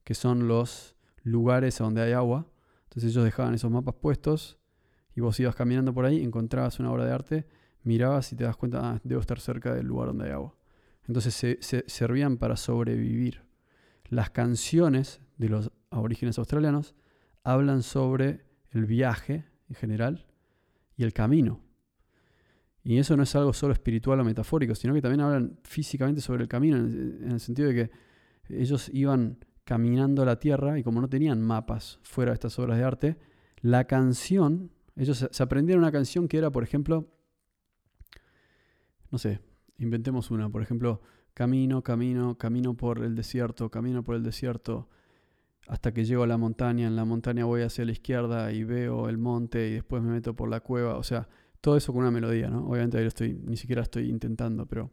que 0.06 0.14
son 0.14 0.48
los 0.48 0.96
lugares 1.24 1.78
donde 1.78 2.02
hay 2.02 2.14
agua. 2.14 2.48
Entonces 2.86 3.12
ellos 3.12 3.26
dejaban 3.26 3.54
esos 3.54 3.70
mapas 3.70 3.96
puestos 3.96 4.58
y 5.14 5.20
vos 5.20 5.38
ibas 5.42 5.56
caminando 5.56 5.94
por 5.94 6.06
ahí, 6.06 6.24
encontrabas 6.24 6.80
una 6.80 6.90
obra 6.90 7.04
de 7.04 7.12
arte, 7.12 7.48
mirabas 7.84 8.32
y 8.32 8.38
te 8.38 8.46
das 8.46 8.56
cuenta, 8.56 8.80
ah, 8.82 9.02
debo 9.04 9.20
estar 9.20 9.42
cerca 9.42 9.76
del 9.76 9.88
lugar 9.88 10.08
donde 10.08 10.28
hay 10.28 10.32
agua. 10.32 10.56
Entonces 11.06 11.34
se, 11.34 11.84
servían 11.86 12.38
para 12.38 12.56
sobrevivir. 12.56 13.44
Las 14.08 14.30
canciones 14.30 15.20
de 15.36 15.50
los 15.50 15.70
aborígenes 15.90 16.38
australianos 16.38 16.96
hablan 17.44 17.84
sobre 17.84 18.46
el 18.72 18.86
viaje 18.86 19.44
en 19.68 19.76
general 19.76 20.28
y 20.96 21.04
el 21.04 21.12
camino. 21.12 21.60
Y 22.88 23.00
eso 23.00 23.18
no 23.18 23.24
es 23.24 23.36
algo 23.36 23.52
solo 23.52 23.74
espiritual 23.74 24.22
o 24.22 24.24
metafórico, 24.24 24.74
sino 24.74 24.94
que 24.94 25.02
también 25.02 25.20
hablan 25.20 25.60
físicamente 25.66 26.22
sobre 26.22 26.44
el 26.44 26.48
camino, 26.48 26.78
en 26.78 27.32
el 27.32 27.42
sentido 27.42 27.68
de 27.68 27.76
que 27.76 27.92
ellos 28.48 28.90
iban 28.94 29.40
caminando 29.66 30.24
la 30.24 30.40
tierra 30.40 30.80
y 30.80 30.84
como 30.84 31.02
no 31.02 31.10
tenían 31.10 31.42
mapas 31.42 32.00
fuera 32.02 32.32
de 32.32 32.36
estas 32.36 32.58
obras 32.60 32.78
de 32.78 32.86
arte, 32.86 33.18
la 33.60 33.88
canción, 33.88 34.72
ellos 34.96 35.28
se 35.30 35.44
aprendieron 35.44 35.84
una 35.84 35.92
canción 35.92 36.30
que 36.30 36.38
era, 36.38 36.50
por 36.50 36.64
ejemplo, 36.64 37.12
no 39.12 39.18
sé, 39.18 39.42
inventemos 39.80 40.32
una, 40.32 40.50
por 40.50 40.62
ejemplo, 40.62 41.02
camino, 41.34 41.84
camino, 41.84 42.38
camino 42.38 42.74
por 42.74 43.04
el 43.04 43.16
desierto, 43.16 43.70
camino 43.70 44.02
por 44.02 44.16
el 44.16 44.24
desierto, 44.24 44.88
hasta 45.68 45.94
que 45.94 46.06
llego 46.06 46.24
a 46.24 46.28
la 46.28 46.38
montaña, 46.38 46.88
en 46.88 46.96
la 46.96 47.04
montaña 47.04 47.44
voy 47.44 47.64
hacia 47.64 47.84
la 47.84 47.92
izquierda 47.92 48.54
y 48.54 48.64
veo 48.64 49.10
el 49.10 49.18
monte 49.18 49.68
y 49.68 49.74
después 49.74 50.02
me 50.02 50.12
meto 50.12 50.38
por 50.38 50.48
la 50.48 50.62
cueva, 50.62 50.96
o 50.96 51.04
sea, 51.04 51.28
todo 51.68 51.76
eso 51.76 51.92
con 51.92 52.04
una 52.04 52.12
melodía, 52.12 52.50
¿no? 52.50 52.66
Obviamente 52.66 52.96
ahí 52.96 53.04
lo 53.04 53.10
estoy, 53.10 53.42
ni 53.46 53.58
siquiera 53.58 53.82
estoy 53.82 54.10
intentando, 54.10 54.66
pero, 54.68 54.90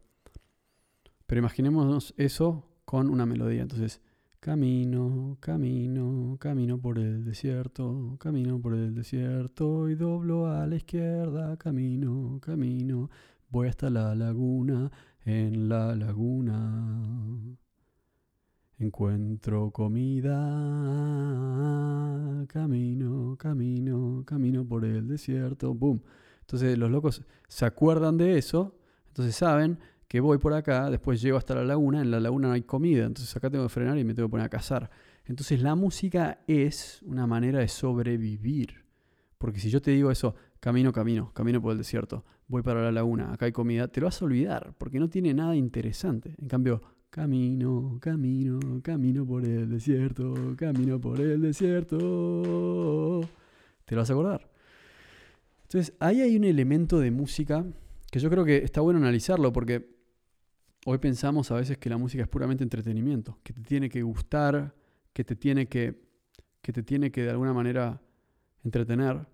pero 1.24 1.38
imaginémonos 1.38 2.14
eso 2.16 2.66
con 2.84 3.08
una 3.08 3.24
melodía, 3.26 3.62
entonces... 3.62 4.02
Camino, 4.40 5.38
camino, 5.40 6.36
camino 6.38 6.78
por 6.78 6.98
el 6.98 7.24
desierto, 7.24 8.16
camino 8.18 8.60
por 8.60 8.74
el 8.74 8.92
desierto 8.92 9.88
y 9.88 9.94
doblo 9.94 10.48
a 10.48 10.66
la 10.66 10.74
izquierda, 10.74 11.56
camino, 11.56 12.40
camino, 12.42 13.08
voy 13.48 13.68
hasta 13.68 13.88
la 13.88 14.14
laguna, 14.16 14.90
en 15.24 15.68
la 15.68 15.94
laguna. 15.94 17.56
Encuentro 18.78 19.70
comida, 19.70 20.34
camino, 22.48 23.36
camino, 23.38 24.24
camino 24.26 24.66
por 24.66 24.84
el 24.84 25.06
desierto, 25.08 25.72
¡boom! 25.72 26.02
Entonces 26.44 26.76
los 26.76 26.90
locos 26.90 27.22
se 27.48 27.64
acuerdan 27.64 28.18
de 28.18 28.36
eso, 28.36 28.76
entonces 29.08 29.34
saben 29.34 29.78
que 30.08 30.20
voy 30.20 30.38
por 30.38 30.52
acá, 30.52 30.90
después 30.90 31.20
llego 31.22 31.38
hasta 31.38 31.54
la 31.54 31.64
laguna, 31.64 32.02
en 32.02 32.10
la 32.10 32.20
laguna 32.20 32.48
no 32.48 32.54
hay 32.54 32.62
comida, 32.62 33.06
entonces 33.06 33.34
acá 33.34 33.50
tengo 33.50 33.64
que 33.64 33.70
frenar 33.70 33.98
y 33.98 34.04
me 34.04 34.14
tengo 34.14 34.28
que 34.28 34.32
poner 34.32 34.46
a 34.46 34.50
cazar. 34.50 34.90
Entonces 35.24 35.62
la 35.62 35.74
música 35.74 36.40
es 36.46 37.00
una 37.02 37.26
manera 37.26 37.60
de 37.60 37.68
sobrevivir. 37.68 38.84
Porque 39.38 39.58
si 39.58 39.70
yo 39.70 39.80
te 39.80 39.90
digo 39.90 40.10
eso, 40.10 40.34
camino, 40.60 40.92
camino, 40.92 41.32
camino 41.32 41.60
por 41.60 41.72
el 41.72 41.78
desierto, 41.78 42.24
voy 42.46 42.62
para 42.62 42.82
la 42.82 42.92
laguna, 42.92 43.32
acá 43.32 43.46
hay 43.46 43.52
comida, 43.52 43.88
te 43.88 44.00
lo 44.00 44.06
vas 44.06 44.20
a 44.20 44.24
olvidar, 44.24 44.74
porque 44.78 45.00
no 45.00 45.08
tiene 45.08 45.32
nada 45.34 45.56
interesante. 45.56 46.34
En 46.38 46.48
cambio, 46.48 46.82
camino, 47.10 47.98
camino, 48.00 48.58
camino 48.82 49.26
por 49.26 49.44
el 49.44 49.68
desierto, 49.68 50.54
camino 50.56 51.00
por 51.00 51.20
el 51.20 51.40
desierto, 51.40 53.20
te 53.84 53.94
lo 53.94 54.00
vas 54.00 54.10
a 54.10 54.12
acordar. 54.12 54.53
Entonces, 55.74 55.96
ahí 55.98 56.22
hay 56.22 56.36
un 56.36 56.44
elemento 56.44 57.00
de 57.00 57.10
música 57.10 57.66
que 58.10 58.20
yo 58.20 58.30
creo 58.30 58.44
que 58.44 58.58
está 58.58 58.80
bueno 58.80 59.00
analizarlo, 59.00 59.52
porque 59.52 59.94
Hoy 60.86 60.98
pensamos 60.98 61.50
a 61.50 61.54
veces 61.54 61.78
que 61.78 61.88
la 61.88 61.96
música 61.96 62.22
es 62.22 62.28
puramente 62.28 62.62
entretenimiento, 62.62 63.38
que 63.42 63.54
te 63.54 63.62
tiene 63.62 63.88
que 63.88 64.02
gustar, 64.02 64.74
que 65.14 65.24
te 65.24 65.34
tiene 65.34 65.66
que, 65.66 65.98
que 66.60 66.74
te 66.74 66.82
tiene 66.82 67.10
que 67.10 67.22
de 67.22 67.30
alguna 67.30 67.54
manera 67.54 68.02
entretener. 68.62 69.26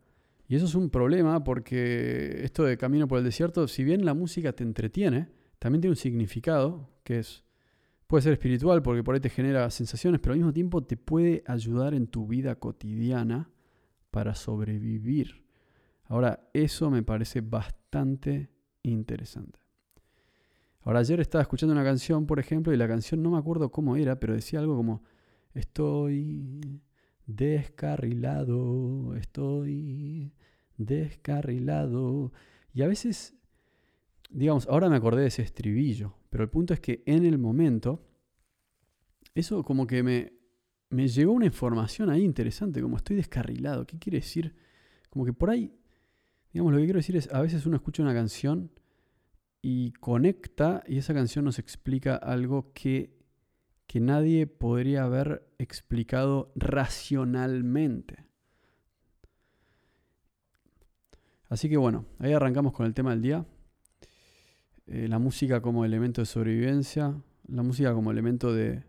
Y 0.46 0.54
eso 0.54 0.66
es 0.66 0.76
un 0.76 0.90
problema 0.90 1.42
porque 1.42 2.44
esto 2.44 2.62
de 2.62 2.76
Camino 2.76 3.08
por 3.08 3.18
el 3.18 3.24
Desierto, 3.24 3.66
si 3.66 3.82
bien 3.82 4.04
la 4.04 4.14
música 4.14 4.52
te 4.52 4.62
entretiene, 4.62 5.28
también 5.58 5.80
tiene 5.80 5.92
un 5.92 5.96
significado 5.96 6.88
que 7.02 7.18
es, 7.18 7.42
puede 8.06 8.22
ser 8.22 8.32
espiritual 8.32 8.80
porque 8.80 9.02
por 9.02 9.16
ahí 9.16 9.20
te 9.20 9.28
genera 9.28 9.68
sensaciones, 9.70 10.20
pero 10.20 10.34
al 10.34 10.38
mismo 10.38 10.52
tiempo 10.52 10.84
te 10.84 10.96
puede 10.96 11.42
ayudar 11.46 11.94
en 11.94 12.06
tu 12.06 12.28
vida 12.28 12.54
cotidiana 12.60 13.50
para 14.12 14.36
sobrevivir. 14.36 15.39
Ahora, 16.10 16.50
eso 16.52 16.90
me 16.90 17.04
parece 17.04 17.40
bastante 17.40 18.50
interesante. 18.82 19.60
Ahora, 20.80 20.98
ayer 20.98 21.20
estaba 21.20 21.42
escuchando 21.42 21.72
una 21.72 21.84
canción, 21.84 22.26
por 22.26 22.40
ejemplo, 22.40 22.72
y 22.72 22.76
la 22.76 22.88
canción 22.88 23.22
no 23.22 23.30
me 23.30 23.38
acuerdo 23.38 23.70
cómo 23.70 23.94
era, 23.94 24.18
pero 24.18 24.34
decía 24.34 24.58
algo 24.58 24.76
como, 24.76 25.04
estoy 25.54 26.82
descarrilado, 27.26 29.14
estoy 29.14 30.32
descarrilado. 30.76 32.32
Y 32.74 32.82
a 32.82 32.88
veces, 32.88 33.36
digamos, 34.30 34.66
ahora 34.66 34.88
me 34.88 34.96
acordé 34.96 35.22
de 35.22 35.28
ese 35.28 35.42
estribillo, 35.42 36.16
pero 36.28 36.42
el 36.42 36.50
punto 36.50 36.74
es 36.74 36.80
que 36.80 37.04
en 37.06 37.24
el 37.24 37.38
momento, 37.38 38.04
eso 39.32 39.62
como 39.62 39.86
que 39.86 40.02
me, 40.02 40.32
me 40.88 41.06
llegó 41.06 41.30
una 41.30 41.46
información 41.46 42.10
ahí 42.10 42.24
interesante, 42.24 42.82
como 42.82 42.96
estoy 42.96 43.14
descarrilado. 43.14 43.86
¿Qué 43.86 43.96
quiere 43.96 44.18
decir? 44.18 44.56
Como 45.08 45.24
que 45.24 45.32
por 45.32 45.50
ahí, 45.50 45.72
digamos, 46.52 46.72
lo 46.72 46.78
que 46.78 46.84
quiero 46.84 46.98
decir 46.98 47.16
es, 47.16 47.32
a 47.32 47.40
veces 47.40 47.66
uno 47.66 47.76
escucha 47.76 48.02
una 48.02 48.14
canción 48.14 48.70
y 49.62 49.92
conecta 49.92 50.82
y 50.86 50.98
esa 50.98 51.14
canción 51.14 51.44
nos 51.44 51.58
explica 51.58 52.16
algo 52.16 52.72
que, 52.72 53.18
que 53.86 54.00
nadie 54.00 54.46
podría 54.46 55.04
haber 55.04 55.48
explicado 55.58 56.52
racionalmente. 56.56 58.24
Así 61.48 61.68
que 61.68 61.76
bueno, 61.76 62.06
ahí 62.20 62.32
arrancamos 62.32 62.72
con 62.72 62.86
el 62.86 62.94
tema 62.94 63.10
del 63.10 63.22
día. 63.22 63.44
Eh, 64.86 65.08
la 65.08 65.18
música 65.18 65.60
como 65.60 65.84
elemento 65.84 66.20
de 66.20 66.26
sobrevivencia, 66.26 67.20
la 67.48 67.62
música 67.62 67.92
como 67.92 68.10
elemento 68.10 68.54
de, 68.54 68.84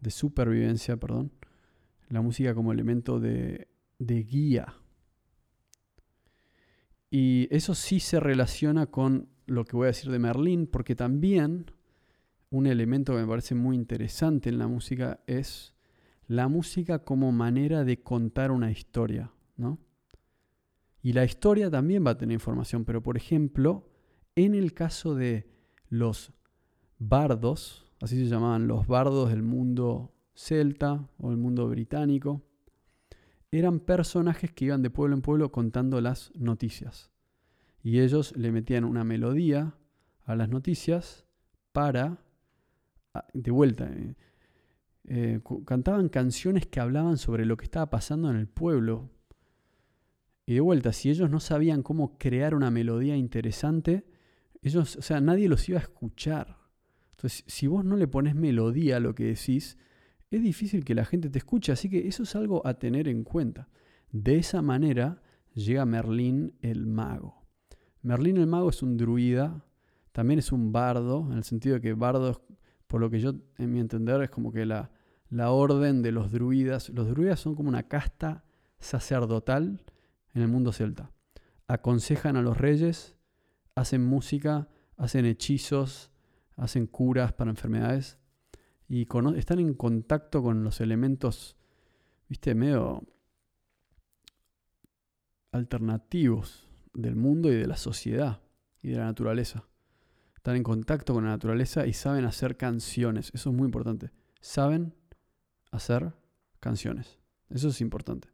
de 0.00 0.10
supervivencia, 0.10 0.96
perdón. 0.96 1.30
La 2.08 2.22
música 2.22 2.54
como 2.54 2.72
elemento 2.72 3.20
de, 3.20 3.68
de 3.98 4.22
guía. 4.22 4.74
Y 7.10 7.48
eso 7.50 7.74
sí 7.74 8.00
se 8.00 8.20
relaciona 8.20 8.86
con 8.86 9.28
lo 9.46 9.64
que 9.64 9.76
voy 9.76 9.84
a 9.84 9.88
decir 9.88 10.10
de 10.12 10.18
Merlín, 10.18 10.66
porque 10.66 10.94
también 10.94 11.66
un 12.50 12.66
elemento 12.66 13.14
que 13.14 13.20
me 13.20 13.26
parece 13.26 13.54
muy 13.54 13.76
interesante 13.76 14.48
en 14.48 14.58
la 14.58 14.68
música 14.68 15.20
es 15.26 15.74
la 16.26 16.46
música 16.46 17.00
como 17.00 17.32
manera 17.32 17.84
de 17.84 18.02
contar 18.02 18.52
una 18.52 18.70
historia, 18.70 19.32
¿no? 19.56 19.78
Y 21.02 21.12
la 21.12 21.24
historia 21.24 21.70
también 21.70 22.06
va 22.06 22.10
a 22.10 22.18
tener 22.18 22.34
información, 22.34 22.84
pero 22.84 23.02
por 23.02 23.16
ejemplo, 23.16 23.88
en 24.36 24.54
el 24.54 24.74
caso 24.74 25.14
de 25.14 25.50
los 25.88 26.32
bardos, 26.98 27.90
así 28.00 28.16
se 28.16 28.30
llamaban 28.30 28.68
los 28.68 28.86
bardos 28.86 29.30
del 29.30 29.42
mundo 29.42 30.14
celta 30.34 31.08
o 31.18 31.30
el 31.30 31.36
mundo 31.36 31.68
británico, 31.68 32.42
eran 33.52 33.80
personajes 33.80 34.52
que 34.52 34.66
iban 34.66 34.82
de 34.82 34.90
pueblo 34.90 35.16
en 35.16 35.22
pueblo 35.22 35.50
contando 35.50 36.00
las 36.00 36.32
noticias 36.36 37.10
y 37.82 38.00
ellos 38.00 38.36
le 38.36 38.52
metían 38.52 38.84
una 38.84 39.04
melodía 39.04 39.74
a 40.24 40.36
las 40.36 40.48
noticias 40.48 41.26
para, 41.72 42.22
ah, 43.14 43.26
de 43.32 43.50
vuelta, 43.50 43.90
eh, 43.90 44.16
eh, 45.04 45.40
cantaban 45.64 46.08
canciones 46.08 46.66
que 46.66 46.80
hablaban 46.80 47.16
sobre 47.16 47.46
lo 47.46 47.56
que 47.56 47.64
estaba 47.64 47.88
pasando 47.88 48.30
en 48.30 48.36
el 48.36 48.48
pueblo. 48.48 49.10
Y 50.46 50.54
de 50.54 50.60
vuelta, 50.60 50.92
si 50.92 51.10
ellos 51.10 51.30
no 51.30 51.40
sabían 51.40 51.82
cómo 51.82 52.18
crear 52.18 52.54
una 52.54 52.70
melodía 52.70 53.16
interesante, 53.16 54.04
ellos, 54.62 54.96
o 54.96 55.02
sea, 55.02 55.20
nadie 55.20 55.48
los 55.48 55.68
iba 55.68 55.78
a 55.78 55.82
escuchar. 55.82 56.58
Entonces, 57.12 57.44
si 57.46 57.66
vos 57.66 57.84
no 57.84 57.96
le 57.96 58.08
pones 58.08 58.34
melodía 58.34 58.96
a 58.96 59.00
lo 59.00 59.14
que 59.14 59.24
decís, 59.24 59.78
es 60.30 60.42
difícil 60.42 60.84
que 60.84 60.94
la 60.94 61.04
gente 61.04 61.28
te 61.28 61.38
escuche. 61.38 61.72
Así 61.72 61.88
que 61.88 62.06
eso 62.06 62.22
es 62.22 62.36
algo 62.36 62.66
a 62.66 62.74
tener 62.74 63.08
en 63.08 63.24
cuenta. 63.24 63.68
De 64.12 64.38
esa 64.38 64.62
manera 64.62 65.22
llega 65.54 65.84
Merlín 65.84 66.54
el 66.60 66.86
mago. 66.86 67.46
Merlín 68.02 68.36
el 68.36 68.46
mago 68.46 68.70
es 68.70 68.82
un 68.82 68.96
druida, 68.96 69.64
también 70.12 70.38
es 70.38 70.52
un 70.52 70.72
bardo, 70.72 71.28
en 71.30 71.38
el 71.38 71.44
sentido 71.44 71.74
de 71.76 71.80
que 71.80 71.92
bardo, 71.94 72.44
por 72.86 73.00
lo 73.00 73.10
que 73.10 73.20
yo, 73.20 73.34
en 73.58 73.72
mi 73.72 73.80
entender, 73.80 74.22
es 74.22 74.30
como 74.30 74.52
que 74.52 74.66
la, 74.66 74.90
la 75.28 75.50
orden 75.50 76.02
de 76.02 76.12
los 76.12 76.30
druidas. 76.32 76.88
Los 76.90 77.08
druidas 77.08 77.40
son 77.40 77.54
como 77.54 77.68
una 77.68 77.84
casta 77.84 78.44
sacerdotal 78.78 79.84
en 80.34 80.42
el 80.42 80.48
mundo 80.48 80.72
celta. 80.72 81.10
Aconsejan 81.66 82.36
a 82.36 82.42
los 82.42 82.56
reyes, 82.56 83.16
hacen 83.74 84.04
música, 84.04 84.68
hacen 84.96 85.24
hechizos, 85.24 86.10
hacen 86.56 86.86
curas 86.86 87.32
para 87.32 87.50
enfermedades 87.50 88.20
y 88.90 89.06
están 89.36 89.60
en 89.60 89.74
contacto 89.74 90.42
con 90.42 90.64
los 90.64 90.80
elementos, 90.80 91.56
viste, 92.28 92.56
medio 92.56 93.04
alternativos 95.52 96.68
del 96.92 97.14
mundo 97.14 97.52
y 97.52 97.54
de 97.54 97.68
la 97.68 97.76
sociedad 97.76 98.40
y 98.82 98.88
de 98.88 98.96
la 98.96 99.04
naturaleza. 99.04 99.64
Están 100.34 100.56
en 100.56 100.64
contacto 100.64 101.14
con 101.14 101.22
la 101.22 101.30
naturaleza 101.30 101.86
y 101.86 101.92
saben 101.92 102.24
hacer 102.24 102.56
canciones. 102.56 103.30
Eso 103.32 103.50
es 103.50 103.56
muy 103.56 103.66
importante. 103.66 104.10
Saben 104.40 104.92
hacer 105.70 106.12
canciones. 106.58 107.20
Eso 107.48 107.68
es 107.68 107.80
importante. 107.80 108.26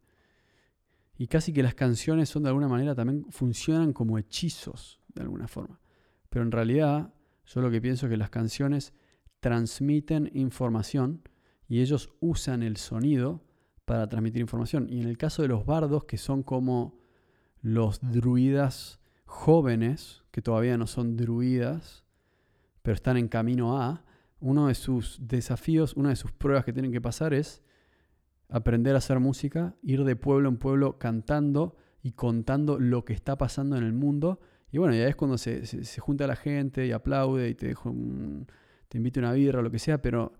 Y 1.18 1.26
casi 1.26 1.52
que 1.52 1.62
las 1.62 1.75
canciones 1.75 2.30
son 2.30 2.44
de 2.44 2.48
alguna 2.48 2.68
manera 2.68 2.94
también 2.94 3.26
funcionan 3.28 3.92
como 3.92 4.16
hechizos 4.16 5.02
de 5.08 5.20
alguna 5.20 5.48
forma. 5.48 5.78
Pero 6.30 6.47
en 6.47 6.50
realidad 6.50 7.12
yo 7.45 7.60
lo 7.60 7.71
que 7.71 7.82
pienso 7.82 8.06
es 8.06 8.10
que 8.10 8.16
las 8.16 8.30
canciones 8.30 8.95
transmiten 9.47 10.28
información 10.35 11.23
y 11.69 11.80
ellos 11.80 12.13
usan 12.19 12.65
el 12.65 12.76
sonido 12.78 13.45
para 13.85 14.09
transmitir 14.09 14.41
información. 14.41 14.89
Y 14.91 15.00
en 15.00 15.06
el 15.06 15.17
caso 15.17 15.43
de 15.43 15.47
los 15.47 15.65
bardos, 15.65 16.02
que 16.02 16.19
son 16.19 16.43
como 16.43 16.99
los 17.63 18.00
druidas 18.00 18.99
jóvenes, 19.25 20.25
que 20.32 20.43
todavía 20.43 20.76
no 20.76 20.89
son 20.89 21.17
druidas, 21.17 22.02
pero 22.82 22.97
están 22.97 23.19
en 23.19 23.28
camino 23.28 23.80
a, 23.80 24.04
uno 24.41 24.67
de 24.67 24.75
sus 24.75 25.21
desafíos, 25.21 25.95
una 25.95 26.09
de 26.09 26.17
sus 26.17 26.32
pruebas 26.32 26.65
que 26.65 26.73
tienen 26.73 26.91
que 26.91 27.00
pasar 27.00 27.32
es 27.32 27.63
aprender 28.49 28.97
a 28.97 28.99
hacer 28.99 29.21
música, 29.21 29.76
ir 29.80 30.02
de 30.02 30.17
pueblo 30.17 30.49
en 30.49 30.56
pueblo 30.56 30.99
cantando 30.99 31.76
y 32.02 32.15
contando 32.15 32.80
lo 32.80 33.04
que 33.04 33.13
está 33.13 33.39
pasando 33.39 33.76
en 33.76 33.85
el 33.85 33.93
mundo. 33.93 34.41
Y 34.73 34.78
bueno, 34.78 34.93
ya 34.93 35.06
es 35.06 35.15
cuando 35.15 35.39
se, 35.39 35.63
junta 36.00 36.26
la 36.26 36.35
gente 36.35 36.85
y 36.85 36.91
aplaude 36.91 37.49
y 37.49 37.54
te, 37.54 37.76
te 38.88 38.99
invita 38.99 39.20
una 39.20 39.32
birra 39.32 39.60
o 39.60 39.62
lo 39.62 39.70
que 39.70 39.78
sea, 39.78 40.00
pero 40.00 40.32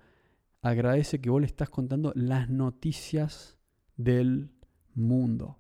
agradece 0.63 1.21
que 1.21 1.31
vos 1.31 1.41
le 1.41 1.47
estás 1.47 1.71
contando 1.71 2.13
las 2.15 2.49
noticias 2.49 3.59
del 3.97 4.51
mundo. 4.95 5.59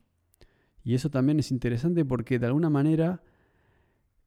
Y 0.82 0.94
eso 0.94 1.10
también 1.10 1.38
es 1.38 1.50
interesante 1.50 2.04
porque 2.04 2.38
de 2.38 2.46
alguna 2.46 2.70
manera 2.70 3.22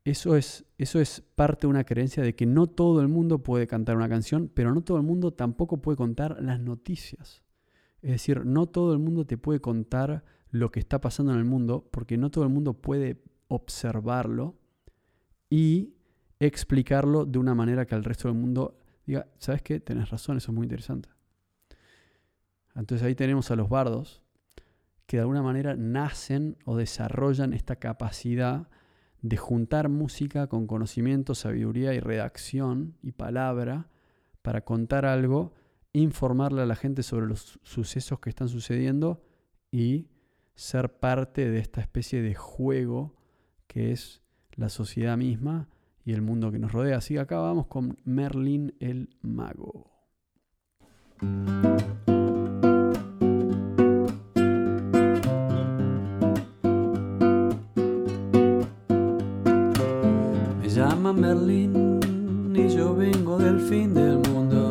eso 0.05 0.35
es, 0.35 0.65
eso 0.77 0.99
es 0.99 1.21
parte 1.35 1.67
de 1.67 1.71
una 1.71 1.83
creencia 1.83 2.23
de 2.23 2.35
que 2.35 2.45
no 2.45 2.67
todo 2.67 3.01
el 3.01 3.07
mundo 3.07 3.43
puede 3.43 3.67
cantar 3.67 3.95
una 3.95 4.09
canción, 4.09 4.49
pero 4.53 4.73
no 4.73 4.81
todo 4.81 4.97
el 4.97 5.03
mundo 5.03 5.33
tampoco 5.33 5.81
puede 5.81 5.97
contar 5.97 6.41
las 6.41 6.59
noticias. 6.59 7.43
Es 8.01 8.11
decir, 8.11 8.45
no 8.45 8.67
todo 8.67 8.93
el 8.93 8.99
mundo 8.99 9.25
te 9.25 9.37
puede 9.37 9.59
contar 9.59 10.23
lo 10.51 10.71
que 10.71 10.79
está 10.79 10.99
pasando 10.99 11.33
en 11.33 11.39
el 11.39 11.45
mundo, 11.45 11.87
porque 11.91 12.17
no 12.17 12.31
todo 12.31 12.43
el 12.43 12.49
mundo 12.49 12.73
puede 12.73 13.21
observarlo 13.49 14.57
y 15.49 15.95
explicarlo 16.39 17.25
de 17.25 17.39
una 17.39 17.53
manera 17.53 17.85
que 17.85 17.95
al 17.95 18.03
resto 18.03 18.27
del 18.27 18.37
mundo 18.37 18.77
diga, 19.05 19.27
¿sabes 19.37 19.61
qué? 19.61 19.79
Tenés 19.79 20.09
razón, 20.09 20.37
eso 20.37 20.51
es 20.51 20.55
muy 20.55 20.65
interesante. 20.65 21.09
Entonces 22.75 23.05
ahí 23.05 23.15
tenemos 23.15 23.51
a 23.51 23.55
los 23.55 23.69
bardos 23.69 24.21
que 25.05 25.17
de 25.17 25.21
alguna 25.21 25.41
manera 25.41 25.75
nacen 25.75 26.57
o 26.65 26.77
desarrollan 26.77 27.53
esta 27.53 27.77
capacidad 27.77 28.69
de 29.21 29.37
juntar 29.37 29.89
música 29.89 30.47
con 30.47 30.67
conocimiento, 30.67 31.35
sabiduría 31.35 31.93
y 31.93 31.99
redacción 31.99 32.95
y 33.01 33.11
palabra 33.11 33.89
para 34.41 34.61
contar 34.61 35.05
algo 35.05 35.53
informarle 35.93 36.61
a 36.61 36.65
la 36.65 36.75
gente 36.75 37.03
sobre 37.03 37.27
los 37.27 37.59
sucesos 37.63 38.19
que 38.19 38.29
están 38.29 38.47
sucediendo 38.47 39.23
y 39.71 40.07
ser 40.55 40.99
parte 40.99 41.49
de 41.49 41.59
esta 41.59 41.81
especie 41.81 42.21
de 42.21 42.35
juego 42.35 43.15
que 43.67 43.91
es 43.91 44.21
la 44.55 44.69
sociedad 44.69 45.17
misma 45.17 45.67
y 46.05 46.13
el 46.13 46.21
mundo 46.21 46.51
que 46.51 46.59
nos 46.59 46.71
rodea. 46.71 46.97
Así 46.97 47.15
que 47.15 47.19
acá 47.19 47.39
vamos 47.39 47.67
con 47.67 47.97
Merlin 48.03 48.73
el 48.79 49.09
Mago. 49.21 49.91
Me 60.61 60.69
llama 60.69 61.13
Merlin 61.13 61.99
y 62.55 62.69
yo 62.69 62.95
vengo 62.95 63.37
del 63.37 63.59
fin 63.59 63.93
del 63.93 64.17
mundo. 64.29 64.69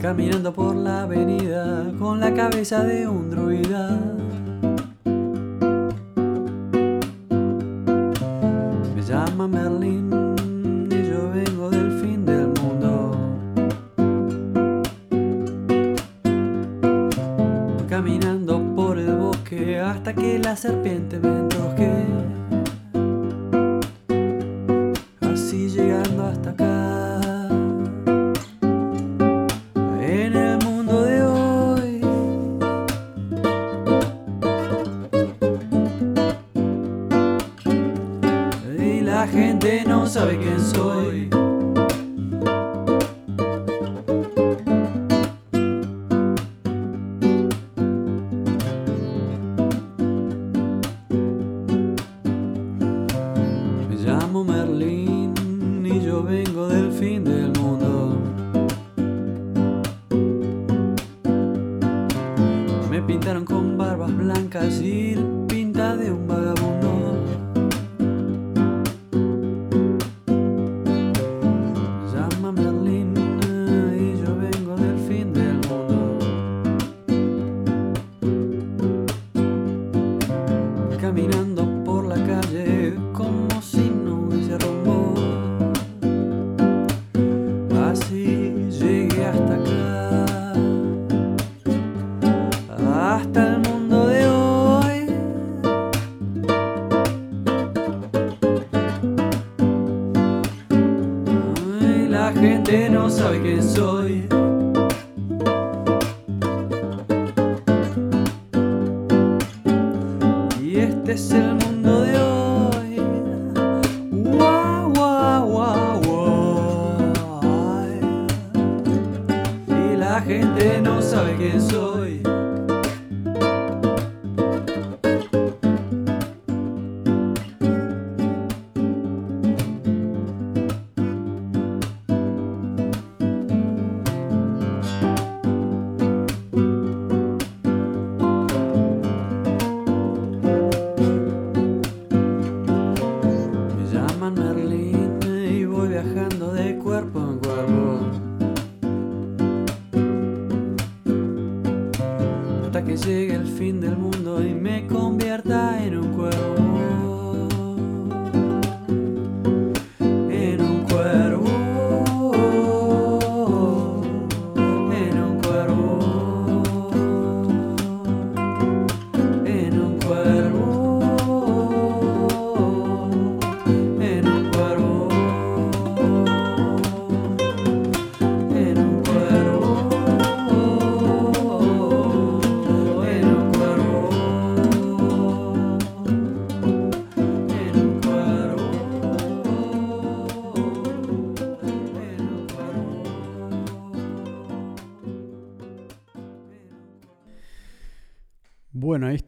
caminando 0.00 0.52
por 0.52 0.74
la 0.74 1.02
avenida 1.02 1.92
con 1.98 2.20
la 2.20 2.32
cabeza 2.32 2.82
de 2.82 3.06
un 3.06 3.30
druida. 3.30 4.19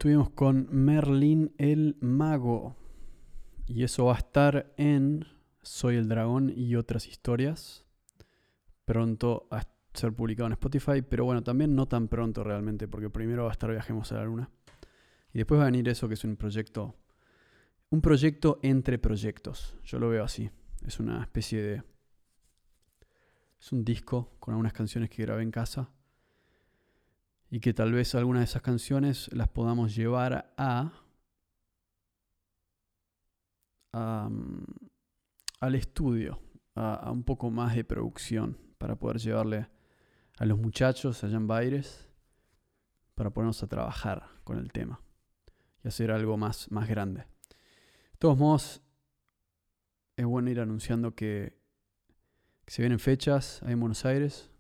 Estuvimos 0.02 0.30
con 0.30 0.66
Merlín 0.72 1.54
el 1.58 1.96
Mago. 2.00 2.74
Y 3.68 3.84
eso 3.84 4.06
va 4.06 4.14
a 4.14 4.18
estar 4.18 4.74
en 4.76 5.28
Soy 5.62 5.94
el 5.94 6.08
Dragón 6.08 6.52
y 6.56 6.74
otras 6.74 7.06
historias. 7.06 7.84
Pronto 8.84 9.46
a 9.52 9.62
ser 9.94 10.12
publicado 10.12 10.48
en 10.48 10.54
Spotify. 10.54 11.02
Pero 11.08 11.24
bueno, 11.24 11.44
también 11.44 11.76
no 11.76 11.86
tan 11.86 12.08
pronto 12.08 12.42
realmente, 12.42 12.88
porque 12.88 13.10
primero 13.10 13.44
va 13.44 13.50
a 13.50 13.52
estar 13.52 13.70
Viajemos 13.70 14.10
a 14.10 14.16
la 14.16 14.24
Luna. 14.24 14.50
Y 15.32 15.38
después 15.38 15.60
va 15.60 15.62
a 15.62 15.66
venir 15.66 15.88
eso 15.88 16.08
que 16.08 16.14
es 16.14 16.24
un 16.24 16.34
proyecto. 16.34 16.96
Un 17.90 18.00
proyecto 18.00 18.58
entre 18.64 18.98
proyectos. 18.98 19.76
Yo 19.84 20.00
lo 20.00 20.08
veo 20.08 20.24
así. 20.24 20.50
Es 20.84 20.98
una 20.98 21.22
especie 21.22 21.62
de. 21.62 21.82
Es 23.60 23.70
un 23.70 23.84
disco 23.84 24.34
con 24.40 24.54
algunas 24.54 24.72
canciones 24.72 25.10
que 25.10 25.22
grabé 25.22 25.44
en 25.44 25.52
casa 25.52 25.90
y 27.52 27.60
que 27.60 27.74
tal 27.74 27.92
vez 27.92 28.14
algunas 28.14 28.40
de 28.40 28.44
esas 28.44 28.62
canciones 28.62 29.28
las 29.30 29.46
podamos 29.46 29.94
llevar 29.94 30.54
a, 30.56 30.90
al 33.92 35.74
estudio, 35.74 36.40
a, 36.74 37.10
un 37.12 37.24
poco 37.24 37.50
más 37.50 37.76
de 37.76 37.84
producción 37.84 38.56
para 38.78 38.98
poder 38.98 39.18
llevarle 39.18 39.68
a 40.38 40.46
los 40.46 40.58
muchachos 40.58 41.22
allá 41.24 41.36
en 41.36 41.46
Baires 41.46 42.08
para 43.14 43.28
ponernos 43.28 43.62
a 43.62 43.66
trabajar 43.66 44.30
con 44.44 44.56
el 44.56 44.72
tema 44.72 45.02
y 45.84 45.88
hacer 45.88 46.10
algo 46.10 46.38
más, 46.38 46.70
más 46.70 46.88
grande. 46.88 47.20
De 47.50 48.18
todos 48.18 48.38
modos, 48.38 48.80
es 50.16 50.24
bueno 50.24 50.50
ir 50.50 50.58
anunciando 50.58 51.14
que, 51.14 51.54
que 52.64 52.72
se 52.72 52.80
vienen 52.80 52.98
fechas 52.98 53.62
ahí 53.62 53.74
en 53.74 53.80
Buenos 53.80 54.06
Aires. 54.06 54.51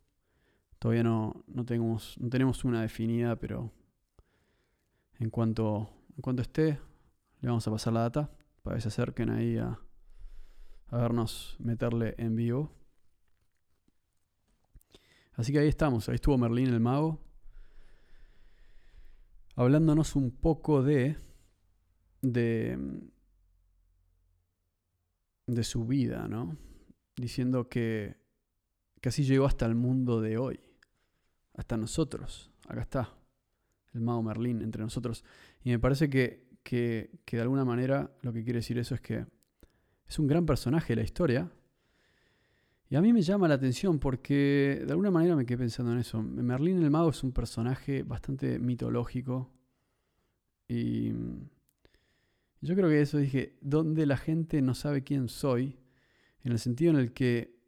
Todavía 0.82 1.04
no, 1.04 1.44
no, 1.46 1.64
tenemos, 1.64 2.18
no 2.18 2.28
tenemos 2.28 2.64
una 2.64 2.82
definida, 2.82 3.36
pero 3.36 3.70
en 5.20 5.30
cuanto, 5.30 5.88
en 6.16 6.22
cuanto 6.22 6.42
esté, 6.42 6.80
le 7.40 7.48
vamos 7.48 7.64
a 7.68 7.70
pasar 7.70 7.92
la 7.92 8.00
data 8.00 8.32
para 8.64 8.74
que 8.74 8.82
se 8.82 8.88
acerquen 8.88 9.30
ahí 9.30 9.58
a, 9.58 9.78
a 10.88 10.96
vernos 10.96 11.54
meterle 11.60 12.16
en 12.18 12.34
vivo. 12.34 12.72
Así 15.34 15.52
que 15.52 15.60
ahí 15.60 15.68
estamos, 15.68 16.08
ahí 16.08 16.16
estuvo 16.16 16.36
Merlín 16.36 16.66
el 16.66 16.80
mago, 16.80 17.20
hablándonos 19.54 20.16
un 20.16 20.32
poco 20.32 20.82
de, 20.82 21.16
de, 22.22 22.76
de 25.46 25.62
su 25.62 25.86
vida, 25.86 26.26
¿no? 26.26 26.56
Diciendo 27.14 27.68
que, 27.68 28.16
que 29.00 29.10
así 29.10 29.22
llegó 29.22 29.46
hasta 29.46 29.64
el 29.64 29.76
mundo 29.76 30.20
de 30.20 30.38
hoy 30.38 30.71
hasta 31.54 31.76
nosotros. 31.76 32.50
Acá 32.68 32.82
está, 32.82 33.14
el 33.92 34.00
mago 34.00 34.22
Merlín 34.22 34.62
entre 34.62 34.82
nosotros. 34.82 35.24
Y 35.62 35.70
me 35.70 35.78
parece 35.78 36.08
que, 36.08 36.48
que, 36.62 37.10
de 37.30 37.40
alguna 37.40 37.64
manera 37.64 38.10
lo 38.22 38.32
que 38.32 38.44
quiere 38.44 38.58
decir 38.58 38.78
eso 38.78 38.94
es 38.94 39.00
que 39.00 39.26
es 40.06 40.18
un 40.18 40.26
gran 40.26 40.46
personaje 40.46 40.92
de 40.92 40.96
la 40.96 41.02
historia. 41.02 41.50
Y 42.88 42.96
a 42.96 43.00
mí 43.00 43.12
me 43.12 43.22
llama 43.22 43.48
la 43.48 43.54
atención 43.54 43.98
porque 43.98 44.82
de 44.84 44.90
alguna 44.90 45.10
manera 45.10 45.34
me 45.34 45.46
quedé 45.46 45.58
pensando 45.58 45.92
en 45.92 45.98
eso. 45.98 46.22
Merlín 46.22 46.82
el 46.82 46.90
mago 46.90 47.10
es 47.10 47.22
un 47.22 47.32
personaje 47.32 48.02
bastante 48.02 48.58
mitológico. 48.58 49.50
Y 50.68 51.12
yo 52.60 52.74
creo 52.74 52.88
que 52.88 53.00
eso 53.00 53.18
dije, 53.18 53.56
donde 53.60 54.06
la 54.06 54.16
gente 54.16 54.60
no 54.62 54.74
sabe 54.74 55.02
quién 55.02 55.28
soy, 55.28 55.78
en 56.44 56.52
el 56.52 56.58
sentido 56.58 56.92
en 56.92 56.98
el 56.98 57.12
que 57.12 57.61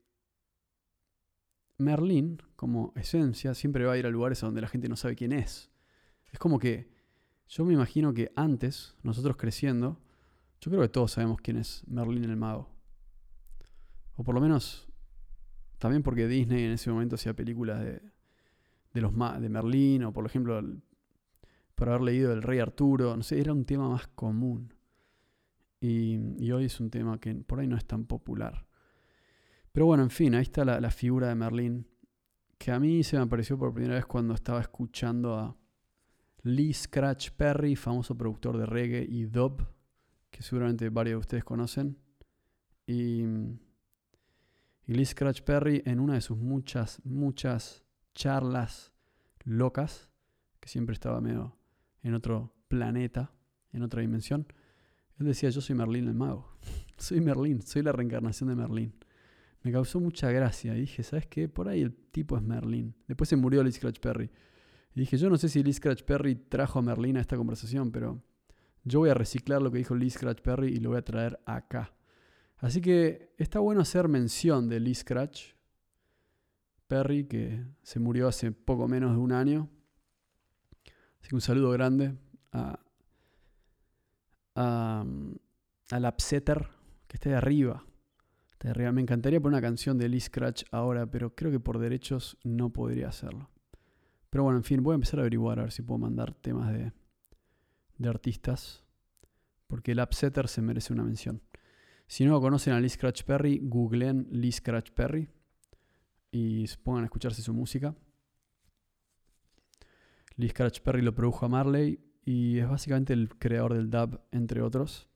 Merlín, 1.78 2.40
como 2.56 2.92
esencia, 2.96 3.54
siempre 3.54 3.84
va 3.84 3.92
a 3.92 3.98
ir 3.98 4.06
a 4.06 4.10
lugares 4.10 4.40
donde 4.40 4.60
la 4.60 4.68
gente 4.68 4.88
no 4.88 4.96
sabe 4.96 5.16
quién 5.16 5.32
es. 5.32 5.70
Es 6.32 6.38
como 6.38 6.58
que 6.58 6.88
yo 7.48 7.64
me 7.64 7.74
imagino 7.74 8.14
que 8.14 8.32
antes, 8.36 8.96
nosotros 9.02 9.36
creciendo, 9.36 10.00
yo 10.60 10.70
creo 10.70 10.82
que 10.82 10.88
todos 10.88 11.12
sabemos 11.12 11.40
quién 11.40 11.56
es 11.58 11.82
Merlín 11.86 12.24
el 12.24 12.36
mago. 12.36 12.70
O 14.16 14.24
por 14.24 14.34
lo 14.34 14.40
menos, 14.40 14.88
también 15.78 16.02
porque 16.02 16.26
Disney 16.26 16.64
en 16.64 16.72
ese 16.72 16.90
momento 16.90 17.16
hacía 17.16 17.34
películas 17.34 17.80
de, 17.80 18.00
de, 18.92 19.00
los 19.00 19.12
de 19.12 19.48
Merlín, 19.48 20.04
o 20.04 20.12
por 20.12 20.24
ejemplo, 20.24 20.60
por 21.74 21.88
haber 21.88 22.02
leído 22.02 22.32
El 22.32 22.42
Rey 22.42 22.60
Arturo, 22.60 23.16
no 23.16 23.22
sé, 23.22 23.40
era 23.40 23.52
un 23.52 23.64
tema 23.64 23.88
más 23.88 24.06
común. 24.08 24.72
Y, 25.80 26.18
y 26.38 26.52
hoy 26.52 26.64
es 26.64 26.80
un 26.80 26.90
tema 26.90 27.20
que 27.20 27.34
por 27.34 27.60
ahí 27.60 27.66
no 27.66 27.76
es 27.76 27.84
tan 27.84 28.06
popular. 28.06 28.63
Pero 29.74 29.86
bueno, 29.86 30.04
en 30.04 30.10
fin, 30.10 30.36
ahí 30.36 30.42
está 30.42 30.64
la, 30.64 30.90
figura 30.92 31.26
de 31.26 31.34
Merlín, 31.34 31.88
que 32.58 32.70
a 32.70 32.78
mí 32.78 33.02
se 33.02 33.16
me 33.16 33.24
apareció 33.24 33.58
por 33.58 33.74
primera 33.74 33.96
vez 33.96 34.06
cuando 34.06 34.32
estaba 34.32 34.60
escuchando 34.60 35.36
a 35.36 35.56
Lee 36.44 36.72
Scratch 36.72 37.30
Perry, 37.32 37.74
famoso 37.74 38.16
productor 38.16 38.56
de 38.56 38.66
reggae 38.66 39.04
y 39.04 39.24
dub, 39.24 39.66
que 40.30 40.44
seguramente 40.44 40.88
varios 40.90 41.14
de 41.14 41.20
ustedes 41.22 41.44
conocen. 41.44 41.98
Y, 42.86 43.24
Lee 44.86 45.04
Scratch 45.04 45.42
Perry 45.42 45.82
en 45.84 45.98
una 45.98 46.14
de 46.14 46.20
sus 46.20 46.38
muchas, 46.38 47.04
muchas 47.04 47.82
charlas 48.14 48.92
locas, 49.42 50.08
que 50.60 50.68
siempre 50.68 50.92
estaba 50.92 51.20
medio 51.20 51.58
en 52.04 52.14
otro 52.14 52.54
planeta, 52.68 53.32
en 53.72 53.82
otra 53.82 54.02
dimensión, 54.02 54.46
él 55.18 55.26
decía, 55.26 55.50
yo 55.50 55.60
soy 55.60 55.74
Merlín 55.74 56.06
el 56.06 56.14
mago. 56.14 56.56
soy 56.96 57.20
Merlín, 57.20 57.60
soy 57.60 57.82
la 57.82 57.90
reencarnación 57.90 58.50
de 58.50 58.54
Merlín 58.54 58.94
me 59.64 59.72
causó 59.72 59.98
mucha 59.98 60.30
gracia. 60.30 60.76
Y 60.76 60.82
dije, 60.82 61.02
¿sabes 61.02 61.26
qué? 61.26 61.48
Por 61.48 61.68
ahí 61.68 61.80
el 61.80 61.92
tipo 61.94 62.36
es 62.36 62.42
Merlin. 62.42 62.94
Después 63.08 63.28
se 63.28 63.36
murió 63.36 63.64
Lee 63.64 63.72
Scratch 63.72 63.98
Perry. 63.98 64.30
Y 64.94 65.00
dije, 65.00 65.16
yo 65.16 65.28
no 65.30 65.38
sé 65.38 65.48
si 65.48 65.62
Lee 65.62 65.72
Scratch 65.72 66.04
Perry 66.04 66.36
trajo 66.36 66.78
a 66.78 66.82
Merlin 66.82 67.16
a 67.16 67.22
esta 67.22 67.36
conversación, 67.36 67.90
pero 67.90 68.22
yo 68.84 69.00
voy 69.00 69.08
a 69.08 69.14
reciclar 69.14 69.62
lo 69.62 69.72
que 69.72 69.78
dijo 69.78 69.94
Lee 69.94 70.10
Scratch 70.10 70.42
Perry 70.42 70.68
y 70.68 70.80
lo 70.80 70.90
voy 70.90 70.98
a 70.98 71.02
traer 71.02 71.40
acá. 71.46 71.96
Así 72.58 72.82
que 72.82 73.34
está 73.38 73.58
bueno 73.58 73.80
hacer 73.80 74.06
mención 74.06 74.68
de 74.68 74.80
Lee 74.80 74.94
Scratch 74.94 75.54
Perry, 76.86 77.24
que 77.24 77.64
se 77.82 77.98
murió 77.98 78.28
hace 78.28 78.52
poco 78.52 78.86
menos 78.86 79.12
de 79.12 79.18
un 79.18 79.32
año. 79.32 79.70
Así 81.20 81.30
que 81.30 81.34
un 81.34 81.40
saludo 81.40 81.70
grande 81.70 82.14
a, 82.52 82.78
a, 84.54 85.04
al 85.90 86.04
upsetter 86.04 86.68
que 87.08 87.16
está 87.16 87.30
de 87.30 87.36
arriba. 87.36 87.82
Me 88.64 89.02
encantaría 89.02 89.42
poner 89.42 89.58
una 89.58 89.60
canción 89.60 89.98
de 89.98 90.08
Lee 90.08 90.20
Scratch 90.20 90.64
ahora, 90.70 91.04
pero 91.04 91.34
creo 91.34 91.50
que 91.50 91.60
por 91.60 91.78
derechos 91.78 92.38
no 92.44 92.70
podría 92.70 93.08
hacerlo. 93.08 93.50
Pero 94.30 94.44
bueno, 94.44 94.56
en 94.56 94.64
fin, 94.64 94.82
voy 94.82 94.92
a 94.92 94.94
empezar 94.94 95.20
a 95.20 95.22
averiguar 95.22 95.58
a 95.58 95.64
ver 95.64 95.72
si 95.72 95.82
puedo 95.82 95.98
mandar 95.98 96.32
temas 96.32 96.72
de, 96.72 96.92
de 97.98 98.08
artistas. 98.08 98.82
Porque 99.66 99.92
el 99.92 100.00
Upsetter 100.00 100.48
se 100.48 100.62
merece 100.62 100.94
una 100.94 101.02
mención. 101.02 101.42
Si 102.06 102.24
no 102.24 102.40
conocen 102.40 102.72
a 102.72 102.80
Lee 102.80 102.88
Scratch 102.88 103.24
Perry, 103.24 103.60
googleen 103.62 104.28
Lee 104.30 104.52
Scratch 104.52 104.92
Perry 104.92 105.28
y 106.32 106.66
pongan 106.82 107.02
a 107.02 107.06
escucharse 107.06 107.42
su 107.42 107.52
música. 107.52 107.94
Lee 110.36 110.48
Scratch 110.48 110.80
Perry 110.80 111.02
lo 111.02 111.14
produjo 111.14 111.44
a 111.44 111.50
Marley 111.50 112.00
y 112.24 112.60
es 112.60 112.68
básicamente 112.68 113.12
el 113.12 113.28
creador 113.28 113.74
del 113.74 113.90
dub, 113.90 114.22
entre 114.32 114.62
otros. 114.62 115.06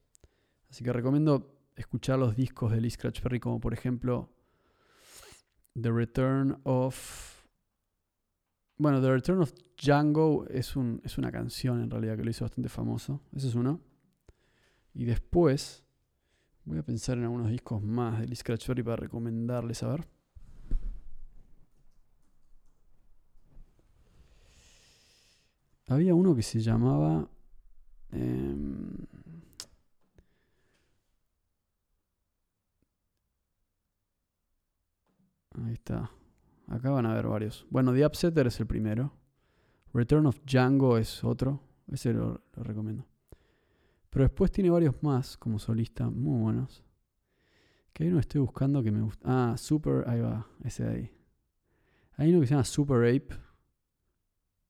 Así 0.69 0.83
que 0.83 0.93
recomiendo 0.93 1.58
escuchar 1.79 2.19
los 2.19 2.35
discos 2.35 2.71
de 2.71 2.81
Lee 2.81 2.89
Scratch 2.89 3.21
Perry, 3.21 3.39
como 3.39 3.59
por 3.59 3.73
ejemplo 3.73 4.29
The 5.79 5.91
Return 5.91 6.59
of. 6.63 7.45
Bueno, 8.77 9.01
The 9.01 9.11
Return 9.11 9.41
of 9.41 9.53
Django 9.77 10.45
es, 10.47 10.75
un, 10.75 11.01
es 11.03 11.17
una 11.17 11.31
canción 11.31 11.81
en 11.81 11.89
realidad 11.89 12.17
que 12.17 12.23
lo 12.23 12.29
hizo 12.29 12.45
bastante 12.45 12.69
famoso. 12.69 13.21
Ese 13.33 13.47
es 13.47 13.55
uno. 13.55 13.81
Y 14.93 15.05
después 15.05 15.83
voy 16.65 16.77
a 16.79 16.83
pensar 16.83 17.17
en 17.17 17.23
algunos 17.23 17.49
discos 17.49 17.81
más 17.81 18.19
de 18.19 18.27
Lee 18.27 18.35
Scratch 18.35 18.67
Perry 18.67 18.83
para 18.83 18.97
recomendarles 18.97 19.83
a 19.83 19.89
ver. 19.89 20.07
había 25.87 26.13
uno 26.13 26.35
que 26.35 26.43
se 26.43 26.59
llamaba... 26.59 27.27
em, 28.11 28.68
ahí 35.65 35.73
está. 35.73 36.11
Acá 36.67 36.91
van 36.91 37.05
a 37.05 37.13
ver 37.13 37.27
varios. 37.27 37.65
Bueno, 37.69 37.93
The 37.93 38.05
Upsetter 38.05 38.47
es 38.47 38.59
el 38.59 38.67
primero. 38.67 39.13
Return 39.93 40.25
of 40.27 40.39
Django 40.45 40.97
es 40.97 41.23
otro. 41.23 41.61
Ese 41.91 42.13
lo, 42.13 42.41
lo 42.55 42.63
recomiendo. 42.63 43.05
Pero 44.09 44.23
después 44.23 44.51
tiene 44.51 44.69
varios 44.69 45.01
más 45.01 45.37
como 45.37 45.59
solista, 45.59 46.09
muy 46.09 46.41
buenos. 46.41 46.83
Que 47.93 48.03
hay 48.03 48.09
uno 48.09 48.17
que 48.17 48.21
estoy 48.21 48.41
buscando 48.41 48.83
que 48.83 48.91
me 48.91 49.01
gusta. 49.01 49.51
Ah, 49.51 49.57
Super, 49.57 50.07
ahí 50.07 50.21
va, 50.21 50.47
ese 50.63 50.83
de 50.83 50.89
ahí. 50.89 51.11
Hay 52.13 52.31
uno 52.31 52.41
que 52.41 52.47
se 52.47 52.53
llama 52.53 52.65
Super 52.65 52.97
Ape. 52.97 53.29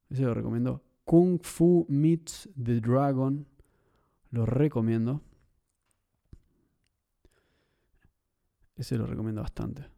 Ese 0.10 0.23
lo 0.23 0.34
recomiendo. 0.34 0.84
Kung 1.04 1.39
Fu 1.41 1.86
Meets 1.89 2.49
the 2.62 2.80
Dragon. 2.80 3.45
Lo 4.32 4.45
recomiendo. 4.45 5.21
Ese 8.75 8.97
lo 8.97 9.06
recomiendo 9.08 9.41
bastante. 9.41 9.89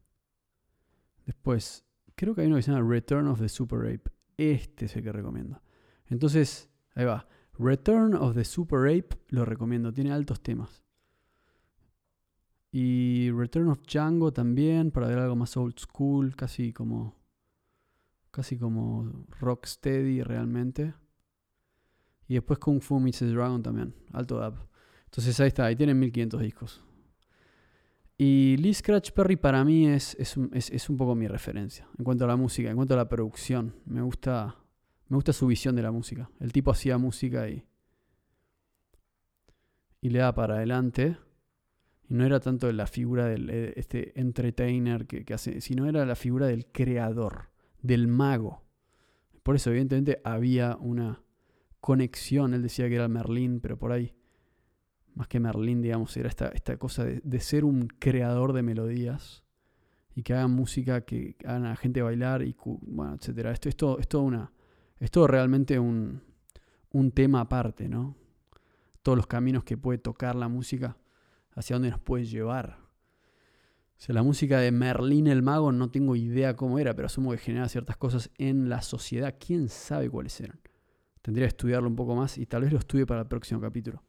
Después, 1.32 1.86
creo 2.16 2.36
que 2.36 2.42
hay 2.42 2.48
uno 2.48 2.58
que 2.58 2.62
se 2.62 2.74
llama 2.74 2.86
Return 2.86 3.26
of 3.28 3.40
the 3.40 3.48
Super 3.48 3.80
Ape. 3.86 4.12
Este 4.36 4.88
es 4.88 4.96
el 4.98 5.04
que 5.04 5.14
recomiendo. 5.14 5.62
Entonces, 6.08 6.70
ahí 6.94 7.06
va. 7.06 7.26
Return 7.58 8.16
of 8.16 8.36
the 8.36 8.44
Super 8.44 8.80
Ape 8.90 9.18
lo 9.30 9.46
recomiendo. 9.46 9.94
Tiene 9.94 10.12
altos 10.12 10.44
temas. 10.44 10.84
Y 12.70 13.32
Return 13.32 13.70
of 13.70 13.80
Django 13.84 14.34
también, 14.34 14.92
para 14.92 15.08
ver 15.08 15.20
algo 15.20 15.38
más 15.38 15.56
old 15.56 15.80
school, 15.80 16.36
casi 16.36 16.74
como. 16.74 17.16
Casi 18.30 18.58
como 18.58 19.26
Rocksteady 19.40 20.22
realmente. 20.24 20.94
Y 22.28 22.34
después 22.34 22.60
Kung 22.60 22.82
Fu 22.82 23.02
the 23.10 23.28
Dragon 23.28 23.64
también. 23.64 23.96
Alto 24.12 24.38
dub. 24.38 24.68
Entonces 25.06 25.40
ahí 25.40 25.48
está, 25.48 25.64
ahí 25.64 25.78
tienen 25.78 25.98
1500 25.98 26.42
discos. 26.42 26.84
Y 28.24 28.56
Lee 28.58 28.76
Scratch 28.76 29.14
Perry 29.14 29.36
para 29.36 29.66
mí 29.66 29.88
es, 29.88 30.16
es, 30.20 30.38
un, 30.38 30.52
es, 30.54 30.88
un 30.92 30.96
poco 30.96 31.16
mi 31.16 31.28
referencia. 31.28 31.88
En 31.98 32.04
cuanto 32.04 32.26
a 32.26 32.28
la 32.28 32.36
música, 32.36 32.70
en 32.70 32.76
cuanto 32.76 32.94
a 32.94 32.98
la 32.98 33.10
producción. 33.10 33.74
Me 33.86 34.04
gusta. 34.04 34.58
Me 35.08 35.16
gusta 35.16 35.34
su 35.34 35.48
visión 35.48 35.76
de 35.76 35.82
la 35.82 35.92
música. 35.92 36.30
El 36.40 36.52
tipo 36.52 36.70
hacía 36.70 37.00
música 37.00 37.50
y. 37.50 37.66
Y 40.02 40.10
le 40.12 40.20
daba 40.20 40.36
para 40.36 40.58
adelante. 40.58 41.18
Y 42.10 42.14
no 42.14 42.24
era 42.24 42.40
tanto 42.40 42.72
la 42.72 42.86
figura 42.86 43.26
del 43.26 43.50
eh, 43.50 43.74
este 43.76 44.20
entertainer 44.20 45.08
que, 45.08 45.26
que 45.26 45.34
hace, 45.34 45.60
sino 45.60 45.90
era 45.90 46.06
la 46.06 46.16
figura 46.16 46.46
del 46.46 46.68
creador, 46.68 47.50
del 47.82 48.08
mago. 48.08 48.62
Por 49.42 49.56
eso, 49.56 49.72
evidentemente, 49.72 50.22
había 50.24 50.78
una 50.80 51.24
conexión. 51.80 52.54
Él 52.54 52.62
decía 52.62 52.88
que 52.88 52.98
era 52.98 53.08
Merlín, 53.08 53.62
pero 53.62 53.80
por 53.80 53.92
ahí, 53.92 54.14
más 55.16 55.28
que 55.28 55.40
Merlín, 55.40 55.82
digamos, 55.82 56.16
era 56.18 56.30
esta, 56.30 56.48
esta 56.50 56.78
cosa 56.78 57.04
de, 57.04 57.22
de 57.24 57.40
ser 57.40 57.66
un 57.66 57.88
creador 57.88 58.54
de 58.54 58.64
melodías 58.64 59.44
y 60.16 60.24
que 60.24 60.34
hagan 60.34 60.52
música, 60.52 61.02
que 61.02 61.36
hagan 61.46 61.66
a 61.66 61.70
la 61.70 61.76
gente 61.76 62.02
bailar 62.02 62.42
y, 62.44 62.56
bueno, 62.64 63.16
etcétera. 63.16 63.52
Esto 63.52 63.70
es 63.70 63.76
todo, 63.78 64.00
es 65.00 65.12
realmente 65.28 65.80
un, 65.80 66.22
un 66.92 67.12
tema 67.12 67.42
aparte, 67.42 67.88
¿no? 67.88 68.16
Todos 69.02 69.18
los 69.18 69.28
caminos 69.28 69.64
que 69.64 69.78
puede 69.78 69.98
tocar 69.98 70.36
la 70.36 70.48
música, 70.48 70.98
hacia 71.54 71.76
dónde 71.76 71.90
nos 71.90 72.00
puede 72.00 72.26
llevar. 72.26 72.78
O 73.98 74.04
sea, 74.04 74.16
la 74.16 74.24
música 74.24 74.60
de 74.60 74.72
Merlín 74.72 75.28
el 75.28 75.44
Mago 75.44 75.72
no 75.72 75.92
tengo 75.92 76.16
idea 76.16 76.56
cómo 76.56 76.80
era, 76.80 76.96
pero 76.96 77.06
asumo 77.06 77.32
que 77.32 77.38
genera 77.38 77.70
ciertas 77.70 77.98
cosas 77.98 78.32
en 78.38 78.68
la 78.68 78.82
sociedad. 78.82 79.36
¿Quién 79.40 79.70
sabe 79.70 80.10
cuáles 80.10 80.40
eran? 80.42 80.60
Tendría 81.22 81.46
que 81.46 81.50
estudiarlo 81.50 81.88
un 81.88 81.96
poco 81.96 82.16
más 82.16 82.38
y 82.38 82.48
tal 82.48 82.64
vez 82.64 82.74
lo 82.74 82.80
estudie 82.80 83.06
para 83.06 83.22
el 83.22 83.28
próximo 83.28 83.62
capítulo. 83.62 84.04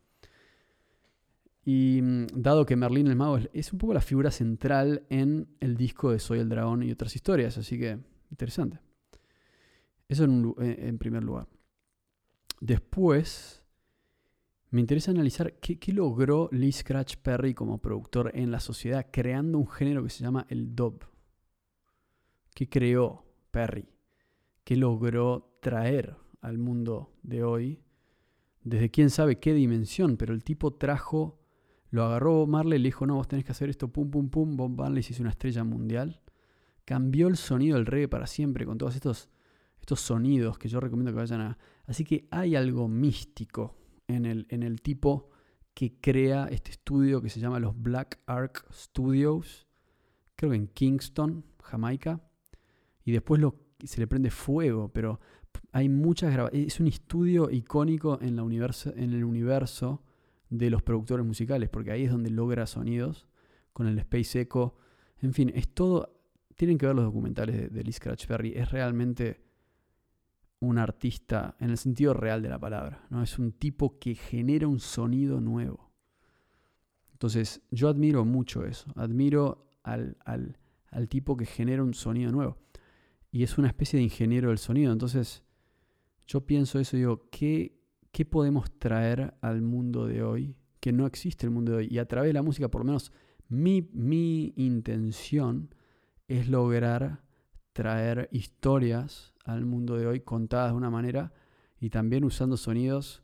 Y 1.65 2.01
mm, 2.03 2.27
dado 2.35 2.67
que 2.67 2.77
Merlín 2.77 3.07
el 3.07 3.17
Mago 3.17 3.39
es, 3.53 3.73
un 3.73 3.79
poco 3.79 3.95
la 3.95 4.01
figura 4.01 4.31
central 4.31 5.07
en 5.11 5.49
el 5.61 5.77
disco 5.77 6.11
de 6.11 6.19
Soy 6.19 6.41
el 6.41 6.49
Dragón 6.49 6.83
y 6.83 6.91
otras 6.91 7.15
historias, 7.15 7.57
así 7.59 7.79
que 7.79 7.99
interesante. 8.31 8.81
Eso 10.09 10.25
en- 10.25 10.55
en 10.59 10.99
primer 10.99 11.23
lugar. 11.23 11.47
Después, 12.61 13.63
me 14.71 14.81
interesa 14.81 15.11
analizar 15.11 15.55
qué, 15.55 15.79
qué 15.79 15.93
logró 15.93 16.49
Lee 16.53 16.73
Scratch 16.73 17.17
Perry 17.17 17.55
como 17.55 17.79
productor 17.79 18.31
en 18.35 18.51
la 18.51 18.61
sociedad, 18.61 19.07
creando 19.11 19.59
un 19.59 19.69
género 19.69 20.03
que 20.03 20.11
se 20.11 20.23
llama 20.25 20.47
el 20.49 20.75
dub. 20.75 21.05
¿Qué 22.55 22.69
creó 22.69 23.25
Perry? 23.51 23.89
¿Qué 24.65 24.77
logró 24.77 25.57
traer 25.61 26.17
al 26.41 26.59
mundo 26.59 27.13
de 27.23 27.43
hoy? 27.43 27.81
Desde 28.63 28.91
quién 28.91 29.11
sabe 29.11 29.39
qué 29.41 29.55
dimensión, 29.55 30.17
pero 30.17 30.33
el 30.35 30.45
tipo 30.45 30.73
trajo, 30.75 31.41
lo 31.93 32.05
agarró 32.05 32.47
Marley 32.47 32.79
y 32.79 32.83
le 32.83 32.89
dijo, 32.89 33.07
no, 33.07 33.17
vos 33.17 33.29
tenés 33.29 33.45
que 33.45 33.53
hacer 33.53 33.69
esto, 33.69 33.89
pum, 33.89 34.11
pum, 34.11 34.31
pum. 34.31 34.57
Bob 34.57 34.71
Marley 34.71 35.03
se 35.03 35.13
hizo 35.13 35.23
una 35.23 35.31
estrella 35.31 35.63
mundial. 35.63 36.23
Cambió 36.87 37.29
el 37.29 37.37
sonido 37.37 37.77
del 37.77 37.85
reggae 37.85 38.09
para 38.09 38.27
siempre 38.27 38.65
con 38.65 38.79
todos 38.79 38.95
estos, 38.95 39.29
estos 39.79 40.01
sonidos 40.01 40.57
que 40.57 40.69
yo 40.69 40.81
recomiendo 40.81 41.13
que 41.13 41.19
vayan 41.19 41.43
a... 41.43 41.59
Así 41.85 42.03
que 42.03 42.27
hay 42.31 42.57
algo 42.57 42.89
místico 42.89 43.77
en 44.09 44.25
el, 44.25 44.47
en 44.49 44.63
el 44.63 44.81
tipo 44.81 45.29
que 45.75 46.01
crea 46.01 46.47
este 46.51 46.71
estudio 46.71 47.21
que 47.21 47.29
se 47.29 47.41
llama 47.41 47.61
los 47.61 47.79
Black 47.79 48.21
Ark 48.25 48.65
Studios, 48.73 49.69
creo 50.35 50.53
que 50.53 50.57
en 50.57 50.69
Kingston, 50.69 51.45
Jamaica, 51.63 52.23
y 53.05 53.13
después 53.13 53.39
lo, 53.39 53.55
se 53.85 54.01
le 54.01 54.07
prende 54.07 54.31
fuego, 54.31 54.91
pero 54.95 55.21
hay 55.73 55.91
muchas 55.91 56.33
grabaciones. 56.33 56.69
Es 56.69 56.81
un 56.81 56.87
estudio 56.87 57.51
icónico 57.51 58.19
en, 58.23 58.37
la 58.37 58.45
universo, 58.45 58.95
en 58.97 59.13
el 59.13 59.25
universo 59.25 60.03
de 60.53 60.69
los 60.69 60.83
productores 60.83 61.25
musicales, 61.25 61.71
porque 61.71 61.93
ahí 61.93 62.05
es 62.05 62.11
donde 62.11 62.29
logra 62.29 62.67
sonidos 62.67 63.27
con 63.73 63.87
el 63.87 63.99
Space 63.99 64.43
Echo. 64.43 64.75
En 65.23 65.33
fin, 65.33 65.51
es 65.55 65.73
todo. 65.73 66.21
Tienen 66.57 66.77
que 66.77 66.87
ver 66.87 66.95
los 66.95 67.07
documentales 67.07 67.73
de, 67.73 67.83
Lee 67.83 67.93
Scratch 67.93 68.27
Perry. 68.27 68.53
Es 68.55 68.71
realmente 68.71 69.41
un 70.61 70.77
artista 70.77 71.57
en 71.59 71.71
el 71.71 71.79
sentido 71.79 72.13
real 72.13 72.43
de 72.43 72.51
la 72.51 72.59
palabra. 72.59 73.07
¿no? 73.09 73.23
Es 73.23 73.39
un 73.39 73.53
tipo 73.53 73.99
que 73.99 74.15
genera 74.15 74.69
un 74.69 74.79
sonido 74.79 75.41
nuevo. 75.41 75.91
Entonces, 77.13 77.63
yo 77.71 77.89
admiro 77.89 78.27
mucho 78.27 78.67
eso. 78.67 78.93
Admiro 78.95 79.71
al, 79.83 80.19
al, 80.27 80.59
al 80.89 81.09
tipo 81.09 81.35
que 81.35 81.47
genera 81.47 81.83
un 81.83 81.95
sonido 81.95 82.31
nuevo. 82.31 82.59
Y 83.31 83.43
es 83.43 83.57
una 83.57 83.69
especie 83.69 83.97
de 83.97 84.05
ingeniero 84.05 84.51
del 84.51 84.59
sonido. 84.59 84.93
Entonces, 84.93 85.43
yo 86.27 86.45
pienso 86.45 86.79
eso 86.79 86.97
y 86.97 87.01
digo, 87.01 87.31
¿qué, 87.31 87.82
¿qué 88.13 88.25
podemos 88.25 88.71
traer 88.79 89.35
al 89.41 89.63
mundo 89.63 90.07
de 90.07 90.23
hoy? 90.23 90.57
Que 90.81 90.93
no 90.93 91.07
existe 91.07 91.47
el 91.47 91.51
mundo 91.53 91.73
de 91.73 91.79
hoy. 91.79 91.89
Y 91.91 91.99
a 91.99 92.07
través 92.07 92.29
de 92.29 92.35
la 92.35 92.43
música, 92.43 92.69
por 92.69 92.83
lo 92.83 92.87
menos 92.87 93.13
mi, 93.49 93.89
mi 93.93 94.53
intención 94.57 95.75
es 96.29 96.49
lograr 96.49 97.23
traer 97.73 98.29
historias 98.33 99.33
al 99.45 99.65
mundo 99.65 99.97
de 99.97 100.07
hoy 100.07 100.21
contadas 100.21 100.73
de 100.73 100.77
una 100.77 100.91
manera 100.91 101.33
y 101.81 101.91
también 101.91 102.25
usando 102.25 102.57
sonidos 102.57 103.23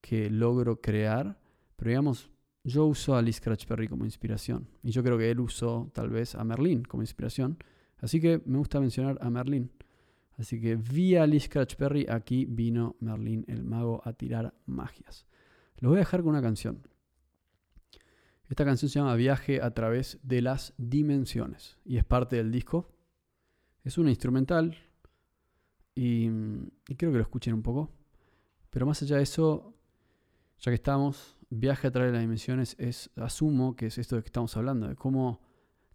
que 0.00 0.30
logro 0.30 0.80
crear. 0.80 1.38
Pero 1.76 1.90
digamos, 1.90 2.30
yo 2.64 2.86
uso 2.86 3.16
a 3.16 3.22
Lee 3.22 3.32
Scratch 3.32 3.66
Perry 3.66 3.88
como 3.88 4.04
inspiración. 4.04 4.68
Y 4.82 4.90
yo 4.90 5.02
creo 5.02 5.18
que 5.18 5.30
él 5.30 5.40
usó 5.40 5.90
tal 5.94 6.10
vez 6.10 6.34
a 6.34 6.44
Merlin 6.44 6.82
como 6.82 7.02
inspiración. 7.02 7.58
Así 7.98 8.20
que 8.20 8.42
me 8.46 8.58
gusta 8.58 8.80
mencionar 8.80 9.18
a 9.20 9.30
Merlin. 9.30 9.70
Así 10.40 10.58
que 10.58 10.74
vía 10.76 11.26
Lee 11.26 11.38
Scratch 11.38 11.76
Perry, 11.76 12.06
aquí 12.08 12.46
vino 12.46 12.96
Merlin 13.00 13.44
el 13.46 13.62
mago 13.62 14.00
a 14.06 14.14
tirar 14.14 14.54
magias. 14.64 15.26
Lo 15.80 15.90
voy 15.90 15.96
a 15.96 16.00
dejar 16.00 16.22
con 16.22 16.30
una 16.30 16.40
canción. 16.40 16.88
Esta 18.48 18.64
canción 18.64 18.88
se 18.88 18.98
llama 18.98 19.14
Viaje 19.16 19.60
a 19.60 19.74
través 19.74 20.18
de 20.22 20.40
las 20.40 20.72
dimensiones 20.78 21.76
y 21.84 21.98
es 21.98 22.04
parte 22.04 22.36
del 22.36 22.50
disco. 22.50 22.90
Es 23.84 23.98
una 23.98 24.08
instrumental 24.08 24.78
y, 25.94 26.24
y 26.88 26.94
creo 26.96 27.12
que 27.12 27.18
lo 27.18 27.22
escuchen 27.22 27.52
un 27.52 27.62
poco. 27.62 27.92
Pero 28.70 28.86
más 28.86 29.02
allá 29.02 29.18
de 29.18 29.24
eso, 29.24 29.76
ya 30.58 30.70
que 30.70 30.76
estamos, 30.76 31.36
Viaje 31.50 31.86
a 31.88 31.90
través 31.90 32.12
de 32.12 32.18
las 32.18 32.22
dimensiones 32.22 32.76
es, 32.78 33.10
asumo 33.16 33.76
que 33.76 33.86
es 33.86 33.98
esto 33.98 34.16
de 34.16 34.22
que 34.22 34.28
estamos 34.28 34.56
hablando, 34.56 34.88
de 34.88 34.96
cómo 34.96 35.42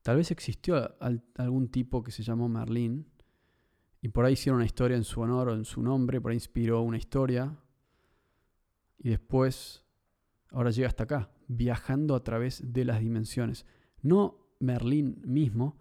tal 0.04 0.18
vez 0.18 0.30
existió 0.30 0.96
al- 1.02 1.24
algún 1.36 1.70
tipo 1.70 2.04
que 2.04 2.12
se 2.12 2.22
llamó 2.22 2.48
Merlín 2.48 3.08
y 4.06 4.10
por 4.10 4.24
ahí 4.24 4.34
hicieron 4.34 4.58
una 4.58 4.68
historia 4.68 4.96
en 4.96 5.04
su 5.04 5.20
honor 5.20 5.50
o 5.50 5.56
en 5.56 5.66
su 5.66 5.82
nombre, 5.82 6.22
por 6.22 6.30
ahí 6.30 6.36
inspiró 6.36 6.84
una 6.84 6.98
historia 6.98 7.58
y 9.00 9.10
después 9.10 9.84
ahora 10.52 10.70
llega 10.70 10.88
hasta 10.88 11.06
acá, 11.06 11.32
viajando 11.48 12.14
a 12.14 12.24
través 12.24 12.62
de 12.72 12.86
las 12.86 13.00
dimensiones. 13.00 13.66
No 14.04 14.54
Merlín 14.60 15.24
mismo, 15.26 15.80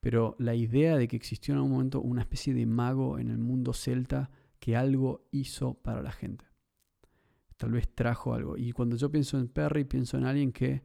pero 0.00 0.36
la 0.38 0.54
idea 0.54 0.96
de 0.96 1.06
que 1.06 1.16
existió 1.16 1.52
en 1.52 1.58
algún 1.58 1.72
momento 1.72 2.00
una 2.00 2.22
especie 2.22 2.54
de 2.54 2.64
mago 2.64 3.18
en 3.18 3.28
el 3.28 3.36
mundo 3.36 3.74
celta 3.74 4.30
que 4.58 4.74
algo 4.74 5.28
hizo 5.30 5.74
para 5.74 6.00
la 6.00 6.12
gente. 6.12 6.46
Tal 7.58 7.72
vez 7.72 7.94
trajo 7.94 8.32
algo. 8.32 8.56
Y 8.56 8.72
cuando 8.72 8.96
yo 8.96 9.10
pienso 9.10 9.38
en 9.38 9.48
Perry, 9.48 9.84
pienso 9.84 10.16
en 10.16 10.24
alguien 10.24 10.50
que, 10.50 10.82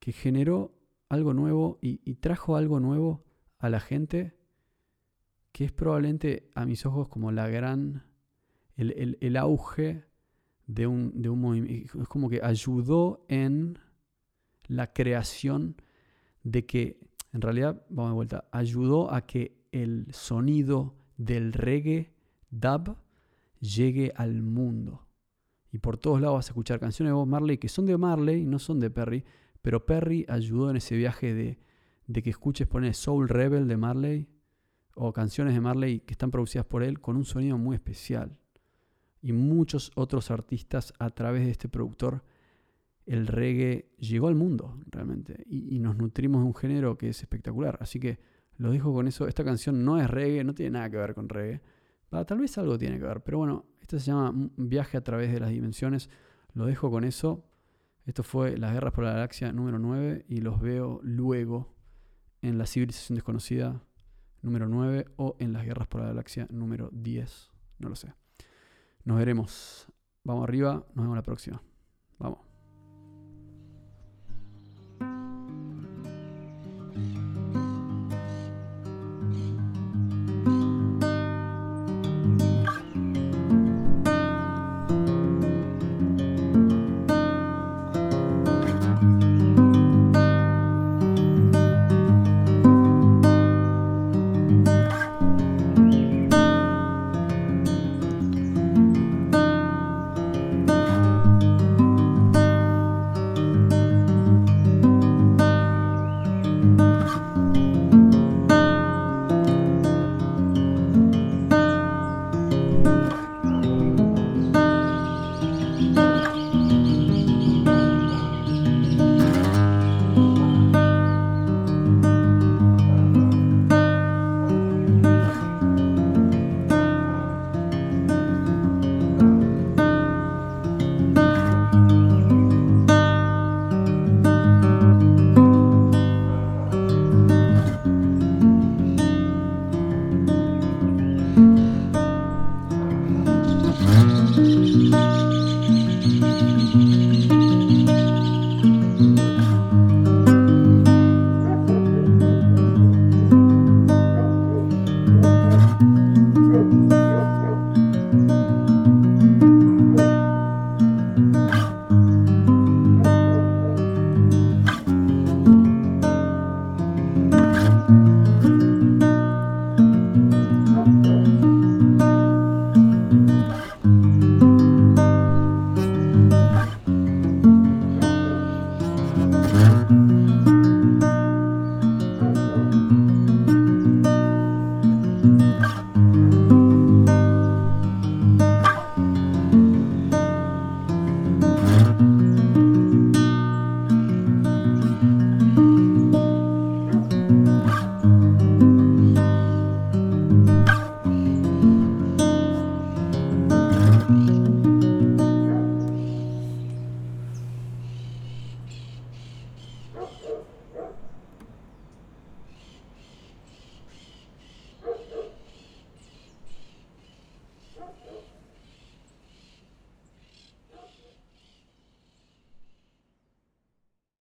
que 0.00 0.10
generó 0.10 0.74
algo 1.08 1.32
nuevo 1.32 1.78
y, 1.80 2.00
y 2.02 2.16
trajo 2.16 2.56
algo 2.56 2.80
nuevo 2.80 3.24
a 3.60 3.70
la 3.70 3.78
gente 3.78 4.36
que 5.56 5.64
es 5.64 5.72
probablemente 5.72 6.50
a 6.54 6.66
mis 6.66 6.84
ojos 6.84 7.08
como 7.08 7.32
la 7.32 7.48
gran, 7.48 8.04
el, 8.76 9.36
auge 9.38 10.04
de 10.66 10.86
un, 10.86 11.22
de 11.22 11.30
un 11.30 11.40
movimiento. 11.40 12.02
Es 12.02 12.08
como 12.08 12.28
que 12.28 12.42
ayudó 12.42 13.24
en 13.28 13.78
la 14.66 14.92
creación 14.92 15.80
de 16.42 16.66
que, 16.66 17.00
en 17.32 17.40
realidad, 17.40 17.86
vamos 17.88 18.10
de 18.10 18.14
vuelta, 18.16 18.48
ayudó 18.52 19.10
a 19.10 19.22
que 19.24 19.56
el 19.72 20.08
sonido 20.12 20.94
del 21.16 21.54
reggae 21.54 22.12
dub 22.50 22.98
llegue 23.58 24.12
al 24.14 24.42
mundo. 24.42 25.06
Y 25.72 25.78
por 25.78 25.96
todos 25.96 26.20
lados 26.20 26.34
vas 26.36 26.46
a 26.48 26.50
escuchar 26.50 26.80
canciones 26.80 27.12
de 27.12 27.14
Bob 27.14 27.28
Marley 27.28 27.56
que 27.56 27.70
son 27.70 27.86
de 27.86 27.96
Marley, 27.96 28.44
no 28.44 28.58
son 28.58 28.78
de 28.78 28.90
Perry, 28.90 29.24
pero 29.62 29.86
Perry 29.86 30.26
ayudó 30.28 30.68
en 30.68 30.76
ese 30.76 30.96
viaje 30.96 31.32
de, 31.32 31.58
de 32.08 32.22
que 32.22 32.28
escuches 32.28 32.66
poner 32.66 32.92
Soul 32.92 33.30
Rebel 33.30 33.66
de 33.66 33.78
Marley 33.78 34.35
o 34.96 35.12
canciones 35.12 35.54
de 35.54 35.60
Marley 35.60 36.00
que 36.00 36.14
están 36.14 36.30
producidas 36.30 36.64
por 36.64 36.82
él 36.82 37.00
con 37.00 37.16
un 37.16 37.24
sonido 37.24 37.58
muy 37.58 37.76
especial. 37.76 38.36
Y 39.20 39.32
muchos 39.32 39.92
otros 39.94 40.30
artistas 40.30 40.94
a 40.98 41.10
través 41.10 41.44
de 41.44 41.50
este 41.50 41.68
productor, 41.68 42.24
el 43.04 43.26
reggae 43.26 43.90
llegó 43.98 44.28
al 44.28 44.34
mundo 44.34 44.80
realmente 44.86 45.44
y, 45.46 45.78
nos 45.80 45.96
nutrimos 45.96 46.40
de 46.40 46.46
un 46.46 46.54
género 46.54 46.96
que 46.96 47.10
es 47.10 47.20
espectacular. 47.20 47.76
Así 47.80 48.00
que 48.00 48.18
lo 48.56 48.70
dejo 48.70 48.92
con 48.92 49.06
eso. 49.06 49.28
Esta 49.28 49.44
canción 49.44 49.84
no 49.84 50.00
es 50.00 50.08
reggae, 50.08 50.44
no 50.44 50.54
tiene 50.54 50.72
nada 50.72 50.90
que 50.90 50.96
ver 50.96 51.14
con 51.14 51.28
reggae. 51.28 51.60
tal 52.26 52.38
vez 52.38 52.56
algo 52.56 52.78
tiene 52.78 52.98
que 52.98 53.04
ver, 53.04 53.22
pero 53.22 53.38
bueno, 53.38 53.66
esto 53.80 53.98
se 53.98 54.06
llama 54.06 54.32
Viaje 54.56 54.96
a 54.96 55.04
través 55.04 55.30
de 55.30 55.40
las 55.40 55.50
dimensiones. 55.50 56.08
Lo 56.54 56.64
dejo 56.64 56.90
con 56.90 57.04
eso. 57.04 57.44
Esto 58.06 58.22
fue 58.22 58.56
Las 58.56 58.72
Guerras 58.72 58.94
por 58.94 59.04
la 59.04 59.12
Galaxia 59.12 59.52
número 59.52 59.78
9 59.78 60.24
y 60.28 60.40
los 60.40 60.58
veo 60.60 61.00
luego 61.02 61.74
en 62.40 62.56
La 62.56 62.66
Civilización 62.66 63.16
Desconocida 63.16 63.85
número 64.46 64.68
9 64.68 65.06
o 65.16 65.36
en 65.40 65.52
las 65.52 65.64
guerras 65.64 65.88
por 65.88 66.00
la 66.00 66.06
galaxia 66.06 66.46
número 66.50 66.88
10. 66.92 67.50
No 67.80 67.88
lo 67.88 67.96
sé. 67.96 68.14
Nos 69.04 69.18
veremos. 69.18 69.88
Vamos 70.22 70.44
arriba. 70.44 70.86
Nos 70.94 71.04
vemos 71.04 71.16
la 71.16 71.22
próxima. 71.22 71.60